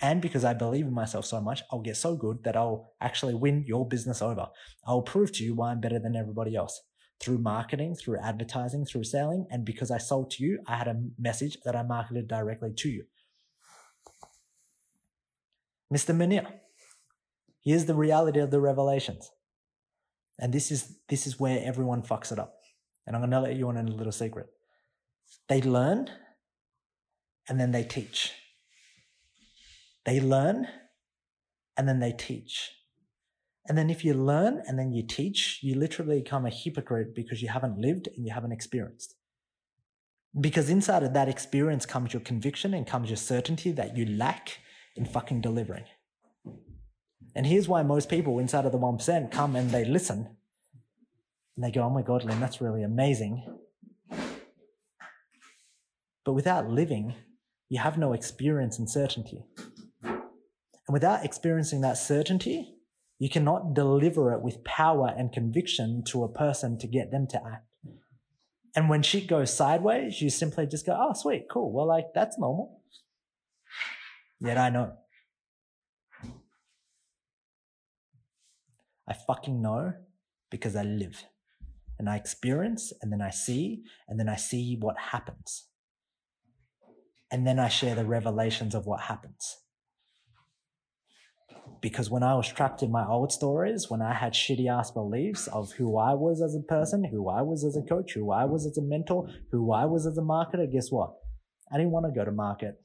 And 0.00 0.20
because 0.20 0.44
I 0.44 0.54
believe 0.54 0.86
in 0.86 0.92
myself 0.92 1.24
so 1.24 1.40
much, 1.40 1.62
I'll 1.70 1.82
get 1.82 1.96
so 1.96 2.16
good 2.16 2.42
that 2.42 2.56
I'll 2.56 2.94
actually 3.00 3.34
win 3.34 3.62
your 3.64 3.86
business 3.86 4.20
over. 4.20 4.48
I'll 4.84 5.02
prove 5.02 5.30
to 5.34 5.44
you 5.44 5.54
why 5.54 5.70
I'm 5.70 5.80
better 5.80 6.00
than 6.00 6.16
everybody 6.16 6.56
else 6.56 6.82
through 7.20 7.38
marketing, 7.38 7.94
through 7.94 8.18
advertising, 8.18 8.84
through 8.84 9.04
selling. 9.04 9.46
And 9.50 9.64
because 9.64 9.90
I 9.90 9.98
sold 9.98 10.30
to 10.32 10.44
you, 10.44 10.60
I 10.66 10.76
had 10.76 10.88
a 10.88 11.02
message 11.18 11.58
that 11.64 11.74
I 11.74 11.82
marketed 11.82 12.28
directly 12.28 12.72
to 12.76 12.88
you. 12.88 13.04
Mr. 15.92 16.14
Munir, 16.14 16.46
here's 17.62 17.86
the 17.86 17.94
reality 17.94 18.40
of 18.40 18.50
the 18.50 18.60
revelations. 18.60 19.30
And 20.38 20.52
this 20.52 20.70
is, 20.70 20.96
this 21.08 21.26
is 21.26 21.40
where 21.40 21.62
everyone 21.64 22.02
fucks 22.02 22.32
it 22.32 22.38
up. 22.38 22.58
And 23.06 23.14
I'm 23.14 23.22
going 23.22 23.30
to 23.30 23.40
let 23.40 23.56
you 23.56 23.70
in 23.70 23.76
a 23.76 23.82
little 23.82 24.12
secret. 24.12 24.48
They 25.48 25.62
learn 25.62 26.10
and 27.48 27.60
then 27.60 27.70
they 27.70 27.84
teach. 27.84 28.32
They 30.04 30.20
learn 30.20 30.66
and 31.76 31.88
then 31.88 32.00
they 32.00 32.12
teach. 32.12 32.72
And 33.68 33.76
then 33.76 33.90
if 33.90 34.04
you 34.04 34.14
learn 34.14 34.62
and 34.66 34.78
then 34.78 34.92
you 34.92 35.02
teach, 35.02 35.60
you 35.62 35.74
literally 35.74 36.20
become 36.20 36.46
a 36.46 36.50
hypocrite 36.50 37.14
because 37.14 37.42
you 37.42 37.48
haven't 37.48 37.78
lived 37.78 38.08
and 38.14 38.24
you 38.24 38.32
haven't 38.32 38.52
experienced. 38.52 39.16
Because 40.38 40.70
inside 40.70 41.02
of 41.02 41.14
that 41.14 41.28
experience 41.28 41.86
comes 41.86 42.12
your 42.12 42.20
conviction 42.20 42.74
and 42.74 42.86
comes 42.86 43.08
your 43.08 43.16
certainty 43.16 43.72
that 43.72 43.96
you 43.96 44.06
lack 44.06 44.58
in 44.94 45.04
fucking 45.04 45.40
delivering. 45.40 45.84
And 47.34 47.46
here's 47.46 47.68
why 47.68 47.82
most 47.82 48.08
people 48.08 48.38
inside 48.38 48.64
of 48.66 48.72
the 48.72 48.78
1% 48.78 49.30
come 49.30 49.56
and 49.56 49.70
they 49.70 49.84
listen 49.84 50.36
and 51.56 51.64
they 51.64 51.70
go, 51.70 51.82
oh 51.82 51.90
my 51.90 52.02
God, 52.02 52.22
Linh, 52.24 52.38
that's 52.38 52.60
really 52.60 52.82
amazing. 52.82 53.44
But 56.24 56.34
without 56.34 56.68
living, 56.68 57.14
you 57.68 57.80
have 57.80 57.98
no 57.98 58.12
experience 58.12 58.78
and 58.78 58.88
certainty. 58.88 59.44
And 60.02 60.92
without 60.92 61.24
experiencing 61.24 61.80
that 61.80 61.98
certainty, 61.98 62.75
you 63.18 63.30
cannot 63.30 63.74
deliver 63.74 64.32
it 64.32 64.42
with 64.42 64.64
power 64.64 65.12
and 65.16 65.32
conviction 65.32 66.02
to 66.08 66.24
a 66.24 66.32
person 66.32 66.78
to 66.78 66.86
get 66.86 67.10
them 67.10 67.26
to 67.28 67.36
act. 67.36 67.66
And 68.74 68.90
when 68.90 69.02
shit 69.02 69.26
goes 69.26 69.56
sideways, 69.56 70.20
you 70.20 70.28
simply 70.28 70.66
just 70.66 70.84
go, 70.84 70.94
oh, 70.98 71.14
sweet, 71.14 71.46
cool. 71.50 71.72
Well, 71.72 71.86
like, 71.86 72.06
that's 72.14 72.38
normal. 72.38 72.82
Yet 74.38 74.58
I 74.58 74.68
know. 74.68 74.92
I 79.08 79.14
fucking 79.26 79.62
know 79.62 79.94
because 80.50 80.76
I 80.76 80.82
live 80.82 81.24
and 81.98 82.10
I 82.10 82.16
experience 82.16 82.92
and 83.00 83.12
then 83.12 83.22
I 83.22 83.30
see 83.30 83.84
and 84.08 84.20
then 84.20 84.28
I 84.28 84.36
see 84.36 84.76
what 84.78 84.98
happens. 84.98 85.68
And 87.30 87.46
then 87.46 87.58
I 87.58 87.68
share 87.68 87.94
the 87.94 88.04
revelations 88.04 88.74
of 88.74 88.86
what 88.86 89.00
happens. 89.02 89.56
Because 91.80 92.10
when 92.10 92.22
I 92.22 92.34
was 92.34 92.48
trapped 92.48 92.82
in 92.82 92.90
my 92.90 93.06
old 93.06 93.32
stories, 93.32 93.90
when 93.90 94.02
I 94.02 94.14
had 94.14 94.32
shitty 94.32 94.68
ass 94.70 94.90
beliefs 94.90 95.46
of 95.48 95.72
who 95.72 95.98
I 95.98 96.14
was 96.14 96.42
as 96.42 96.54
a 96.54 96.60
person, 96.60 97.04
who 97.04 97.28
I 97.28 97.42
was 97.42 97.64
as 97.64 97.76
a 97.76 97.82
coach, 97.82 98.12
who 98.12 98.32
I 98.32 98.44
was 98.44 98.66
as 98.66 98.78
a 98.78 98.82
mentor, 98.82 99.28
who 99.52 99.72
I 99.72 99.84
was 99.84 100.06
as 100.06 100.18
a 100.18 100.22
marketer, 100.22 100.70
guess 100.70 100.90
what? 100.90 101.14
I 101.72 101.76
didn't 101.76 101.92
want 101.92 102.06
to 102.06 102.12
go 102.12 102.24
to 102.24 102.32
market 102.32 102.80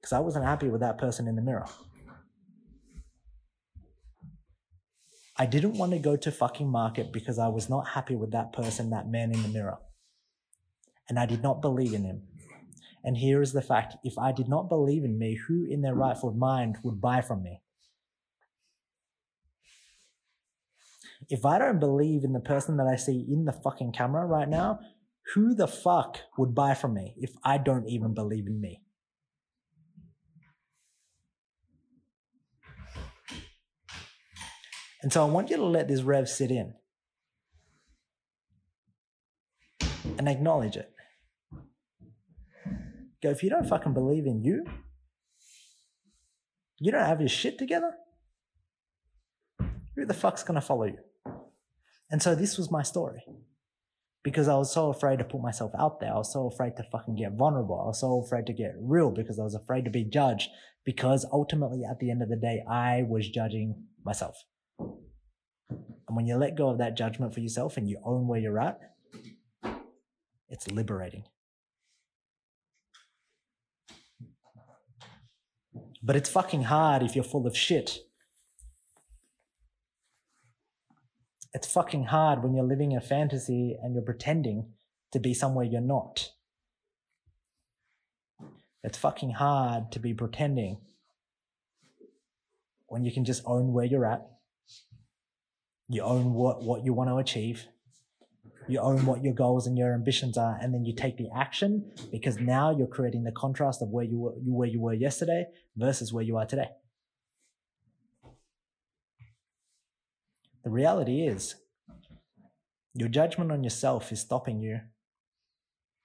because 0.00 0.12
I 0.12 0.20
wasn't 0.20 0.44
happy 0.44 0.68
with 0.68 0.80
that 0.80 0.98
person 0.98 1.28
in 1.28 1.36
the 1.36 1.42
mirror. 1.42 1.66
I 5.36 5.46
didn't 5.46 5.78
want 5.78 5.92
to 5.92 5.98
go 5.98 6.16
to 6.16 6.30
fucking 6.30 6.68
market 6.68 7.12
because 7.12 7.38
I 7.38 7.48
was 7.48 7.70
not 7.70 7.88
happy 7.88 8.14
with 8.14 8.32
that 8.32 8.52
person, 8.52 8.90
that 8.90 9.08
man 9.08 9.32
in 9.32 9.42
the 9.42 9.48
mirror. 9.48 9.78
And 11.08 11.18
I 11.18 11.26
did 11.26 11.42
not 11.42 11.62
believe 11.62 11.94
in 11.94 12.04
him. 12.04 12.22
And 13.02 13.16
here 13.16 13.40
is 13.40 13.52
the 13.52 13.62
fact 13.62 13.96
if 14.04 14.18
I 14.18 14.32
did 14.32 14.48
not 14.48 14.68
believe 14.68 15.04
in 15.04 15.18
me, 15.18 15.38
who 15.46 15.66
in 15.68 15.80
their 15.80 15.94
rightful 15.94 16.32
mind 16.32 16.76
would 16.82 17.00
buy 17.00 17.22
from 17.22 17.42
me? 17.42 17.62
If 21.28 21.44
I 21.44 21.58
don't 21.58 21.78
believe 21.78 22.24
in 22.24 22.32
the 22.32 22.40
person 22.40 22.76
that 22.78 22.86
I 22.86 22.96
see 22.96 23.26
in 23.30 23.44
the 23.44 23.52
fucking 23.52 23.92
camera 23.92 24.26
right 24.26 24.48
now, 24.48 24.80
who 25.34 25.54
the 25.54 25.68
fuck 25.68 26.18
would 26.36 26.54
buy 26.54 26.74
from 26.74 26.94
me 26.94 27.14
if 27.16 27.30
I 27.44 27.58
don't 27.58 27.88
even 27.88 28.14
believe 28.14 28.46
in 28.46 28.60
me? 28.60 28.82
And 35.02 35.12
so 35.12 35.26
I 35.26 35.30
want 35.30 35.50
you 35.50 35.56
to 35.56 35.64
let 35.64 35.88
this 35.88 36.02
rev 36.02 36.28
sit 36.28 36.50
in 36.50 36.74
and 40.18 40.28
acknowledge 40.28 40.76
it. 40.76 40.92
Go, 43.22 43.30
if 43.30 43.42
you 43.42 43.50
don't 43.50 43.68
fucking 43.68 43.94
believe 43.94 44.26
in 44.26 44.42
you, 44.42 44.64
you 46.78 46.90
don't 46.90 47.04
have 47.06 47.20
your 47.20 47.28
shit 47.28 47.58
together, 47.58 47.92
who 49.94 50.06
the 50.06 50.14
fuck's 50.14 50.42
gonna 50.42 50.60
follow 50.60 50.84
you? 50.84 50.98
And 52.10 52.22
so 52.22 52.34
this 52.34 52.56
was 52.56 52.70
my 52.70 52.82
story. 52.82 53.22
because 54.22 54.48
I 54.48 54.54
was 54.54 54.72
so 54.72 54.90
afraid 54.90 55.18
to 55.18 55.24
put 55.24 55.40
myself 55.40 55.72
out 55.78 56.00
there. 56.00 56.12
I 56.12 56.18
was 56.18 56.32
so 56.32 56.46
afraid 56.46 56.76
to 56.76 56.84
fucking 56.92 57.16
get 57.16 57.32
vulnerable. 57.32 57.80
I 57.80 57.86
was 57.86 58.00
so 58.00 58.22
afraid 58.22 58.46
to 58.46 58.52
get 58.52 58.74
real 58.78 59.10
because 59.10 59.38
I 59.38 59.44
was 59.44 59.54
afraid 59.54 59.84
to 59.84 59.90
be 59.90 60.04
judged 60.04 60.50
because 60.84 61.26
ultimately 61.32 61.82
at 61.88 61.98
the 61.98 62.10
end 62.10 62.22
of 62.22 62.28
the 62.28 62.36
day, 62.36 62.62
I 62.68 63.02
was 63.08 63.28
judging 63.28 63.84
myself. 64.04 64.44
And 64.78 66.16
when 66.16 66.26
you 66.26 66.36
let 66.36 66.56
go 66.56 66.68
of 66.68 66.78
that 66.78 66.96
judgment 66.96 67.32
for 67.32 67.40
yourself 67.40 67.76
and 67.76 67.88
you 67.88 67.98
own 68.04 68.26
where 68.26 68.40
you're 68.40 68.60
at, 68.60 68.80
it's 70.48 70.70
liberating. 70.70 71.24
But 76.02 76.16
it's 76.16 76.30
fucking 76.30 76.64
hard 76.64 77.02
if 77.02 77.14
you're 77.14 77.24
full 77.24 77.46
of 77.46 77.56
shit. 77.56 77.98
It's 81.52 81.70
fucking 81.70 82.04
hard 82.04 82.42
when 82.42 82.54
you're 82.54 82.64
living 82.64 82.96
a 82.96 83.00
fantasy 83.00 83.76
and 83.82 83.94
you're 83.94 84.04
pretending 84.04 84.72
to 85.12 85.18
be 85.18 85.34
somewhere 85.34 85.64
you're 85.64 85.80
not. 85.80 86.30
It's 88.82 88.96
fucking 88.96 89.32
hard 89.32 89.92
to 89.92 89.98
be 89.98 90.14
pretending 90.14 90.78
when 92.86 93.04
you 93.04 93.12
can 93.12 93.24
just 93.24 93.42
own 93.44 93.72
where 93.72 93.84
you're 93.84 94.06
at. 94.06 94.26
You 95.88 96.02
own 96.02 96.32
what, 96.32 96.62
what 96.62 96.84
you 96.84 96.92
want 96.92 97.10
to 97.10 97.18
achieve. 97.18 97.66
You 98.70 98.78
own 98.80 99.04
what 99.04 99.24
your 99.24 99.34
goals 99.34 99.66
and 99.66 99.76
your 99.76 99.92
ambitions 99.92 100.38
are, 100.38 100.56
and 100.60 100.72
then 100.72 100.84
you 100.84 100.94
take 100.94 101.16
the 101.16 101.28
action 101.34 101.90
because 102.12 102.38
now 102.38 102.70
you're 102.76 102.86
creating 102.86 103.24
the 103.24 103.32
contrast 103.32 103.82
of 103.82 103.88
where 103.88 104.04
you 104.04 104.18
were, 104.18 104.30
where 104.30 104.68
you 104.68 104.80
were 104.80 104.94
yesterday 104.94 105.46
versus 105.76 106.12
where 106.12 106.22
you 106.22 106.36
are 106.36 106.46
today. 106.46 106.68
The 110.62 110.70
reality 110.70 111.26
is, 111.26 111.56
your 112.94 113.08
judgment 113.08 113.50
on 113.50 113.64
yourself 113.64 114.12
is 114.12 114.20
stopping 114.20 114.60
you 114.60 114.80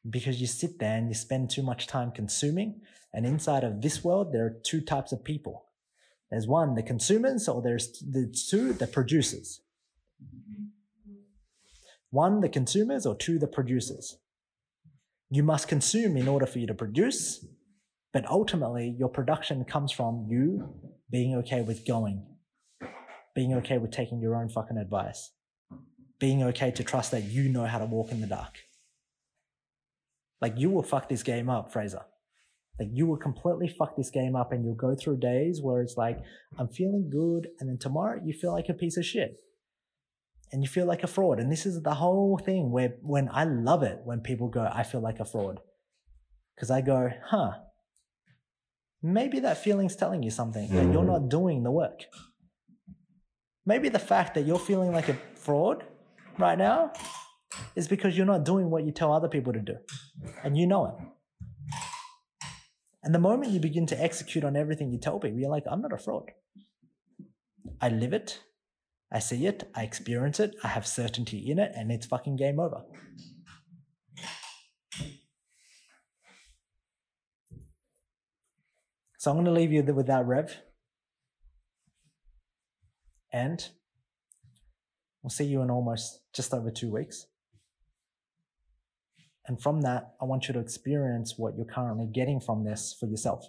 because 0.10 0.42
you 0.42 0.48
sit 0.48 0.80
there 0.80 0.98
and 0.98 1.08
you 1.08 1.14
spend 1.14 1.50
too 1.50 1.64
much 1.64 1.88
time 1.88 2.12
consuming. 2.12 2.82
And 3.14 3.26
inside 3.26 3.64
of 3.64 3.82
this 3.82 4.04
world, 4.04 4.34
there 4.34 4.46
are 4.46 4.58
two 4.64 4.82
types 4.82 5.12
of 5.12 5.24
people. 5.24 5.66
There's 6.32 6.48
one, 6.48 6.76
the 6.76 6.84
consumers, 6.84 7.48
or 7.48 7.62
there's 7.62 7.92
the 8.00 8.28
two, 8.28 8.74
the 8.74 8.88
producers. 8.88 9.62
One, 12.16 12.40
the 12.40 12.48
consumers, 12.48 13.06
or 13.06 13.14
two, 13.14 13.38
the 13.38 13.46
producers. 13.46 14.20
You 15.30 15.44
must 15.44 15.68
consume 15.68 16.16
in 16.16 16.30
order 16.30 16.46
for 16.46 16.60
you 16.60 16.68
to 16.68 16.74
produce, 16.74 17.46
but 18.14 18.26
ultimately, 18.30 18.96
your 18.98 19.10
production 19.10 19.66
comes 19.66 19.92
from 19.92 20.26
you 20.30 20.74
being 21.12 21.36
okay 21.40 21.62
with 21.62 21.86
going, 21.86 22.26
being 23.36 23.54
okay 23.56 23.80
with 23.80 23.92
taking 23.92 24.22
your 24.22 24.38
own 24.38 24.48
fucking 24.48 24.78
advice, 24.78 25.32
being 26.18 26.42
okay 26.42 26.72
to 26.72 26.86
trust 26.86 27.12
that 27.12 27.24
you 27.24 27.50
know 27.50 27.66
how 27.66 27.80
to 27.80 27.86
walk 27.86 28.14
in 28.14 28.22
the 28.22 28.28
dark. 28.28 28.60
Like, 30.40 30.54
you 30.56 30.70
will 30.70 30.84
fuck 30.84 31.10
this 31.10 31.22
game 31.22 31.50
up, 31.50 31.74
Fraser. 31.74 32.04
Like, 32.80 32.92
you 32.94 33.08
will 33.08 33.18
completely 33.18 33.68
fuck 33.68 33.98
this 33.98 34.10
game 34.10 34.38
up, 34.38 34.54
and 34.54 34.64
you'll 34.64 34.76
go 34.76 34.96
through 34.96 35.18
days 35.20 35.60
where 35.62 35.82
it's 35.82 35.98
like, 35.98 36.20
I'm 36.58 36.70
feeling 36.70 37.10
good, 37.12 37.50
and 37.60 37.68
then 37.68 37.78
tomorrow 37.78 38.22
you 38.24 38.32
feel 38.32 38.54
like 38.54 38.70
a 38.70 38.74
piece 38.74 38.96
of 38.96 39.06
shit 39.06 39.42
and 40.52 40.62
you 40.62 40.68
feel 40.68 40.86
like 40.86 41.04
a 41.04 41.08
fraud. 41.08 41.40
And 41.40 41.52
this 41.52 41.66
is 41.66 41.82
the 41.82 41.96
whole 41.96 42.38
thing 42.38 42.72
where 42.72 42.96
when 43.02 43.30
I 43.32 43.44
love 43.44 43.84
it 43.84 44.00
when 44.04 44.22
people 44.22 44.48
go, 44.48 44.70
I 44.72 44.84
feel 44.84 45.02
like 45.02 45.20
a 45.20 45.26
fraud. 45.26 45.60
Because 46.56 46.72
I 46.72 46.82
go, 46.82 47.10
huh, 47.26 47.52
maybe 49.02 49.40
that 49.42 49.58
feeling's 49.58 49.96
telling 49.96 50.24
you 50.24 50.32
something 50.32 50.70
that 50.74 50.92
you're 50.94 51.04
not 51.04 51.30
doing 51.30 51.64
the 51.64 51.72
work. 51.72 52.04
Maybe 53.66 53.90
the 53.90 54.00
fact 54.00 54.36
that 54.36 54.46
you're 54.46 54.60
feeling 54.60 54.92
like 54.92 55.10
a 55.10 55.18
fraud 55.36 55.84
right 56.38 56.58
now 56.58 56.94
is 57.76 57.88
because 57.88 58.16
you're 58.16 58.26
not 58.26 58.46
doing 58.46 58.70
what 58.70 58.86
you 58.86 58.92
tell 58.92 59.12
other 59.12 59.28
people 59.28 59.54
to 59.54 59.60
do. 59.60 59.76
And 60.44 60.58
you 60.58 60.68
know 60.68 60.86
it. 60.88 60.94
And 63.04 63.14
the 63.14 63.20
moment 63.20 63.52
you 63.52 63.60
begin 63.60 63.86
to 63.88 64.04
execute 64.04 64.44
on 64.44 64.56
everything 64.56 64.92
you 64.92 65.00
tell 65.00 65.20
people, 65.20 65.40
you're 65.40 65.50
like, 65.50 65.64
I'm 65.70 65.82
not 65.82 65.94
a 65.94 65.98
fraud. 65.98 66.32
I 67.82 67.90
live 67.90 68.14
it. 68.14 68.40
I 69.16 69.20
see 69.20 69.48
it. 69.48 69.64
I 69.74 69.84
experience 69.84 70.42
it. 70.42 70.58
I 70.62 70.68
have 70.68 70.86
certainty 70.86 71.50
in 71.50 71.58
it. 71.58 71.72
And 71.74 71.90
it's 71.90 72.06
fucking 72.06 72.36
game 72.36 72.60
over. 72.60 72.82
So 79.18 79.32
I'm 79.32 79.38
going 79.38 79.46
to 79.46 79.54
leave 79.54 79.72
you 79.72 79.84
with 79.84 80.08
that 80.08 80.26
rev. 80.26 80.58
And 83.32 83.66
we'll 85.24 85.30
see 85.30 85.46
you 85.46 85.62
in 85.62 85.72
almost 85.72 86.20
just 86.34 86.54
over 86.54 86.70
two 86.70 86.92
weeks. 86.92 87.26
And 89.48 89.62
from 89.62 89.80
that, 89.84 90.16
I 90.22 90.26
want 90.26 90.50
you 90.50 90.54
to 90.56 90.60
experience 90.60 91.36
what 91.38 91.56
you're 91.56 91.66
currently 91.66 92.08
getting 92.14 92.42
from 92.42 92.66
this 92.66 92.94
for 93.00 93.06
yourself. 93.06 93.46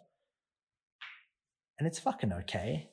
And 1.76 1.88
it's 1.88 1.98
fucking 1.98 2.32
okay 2.32 2.90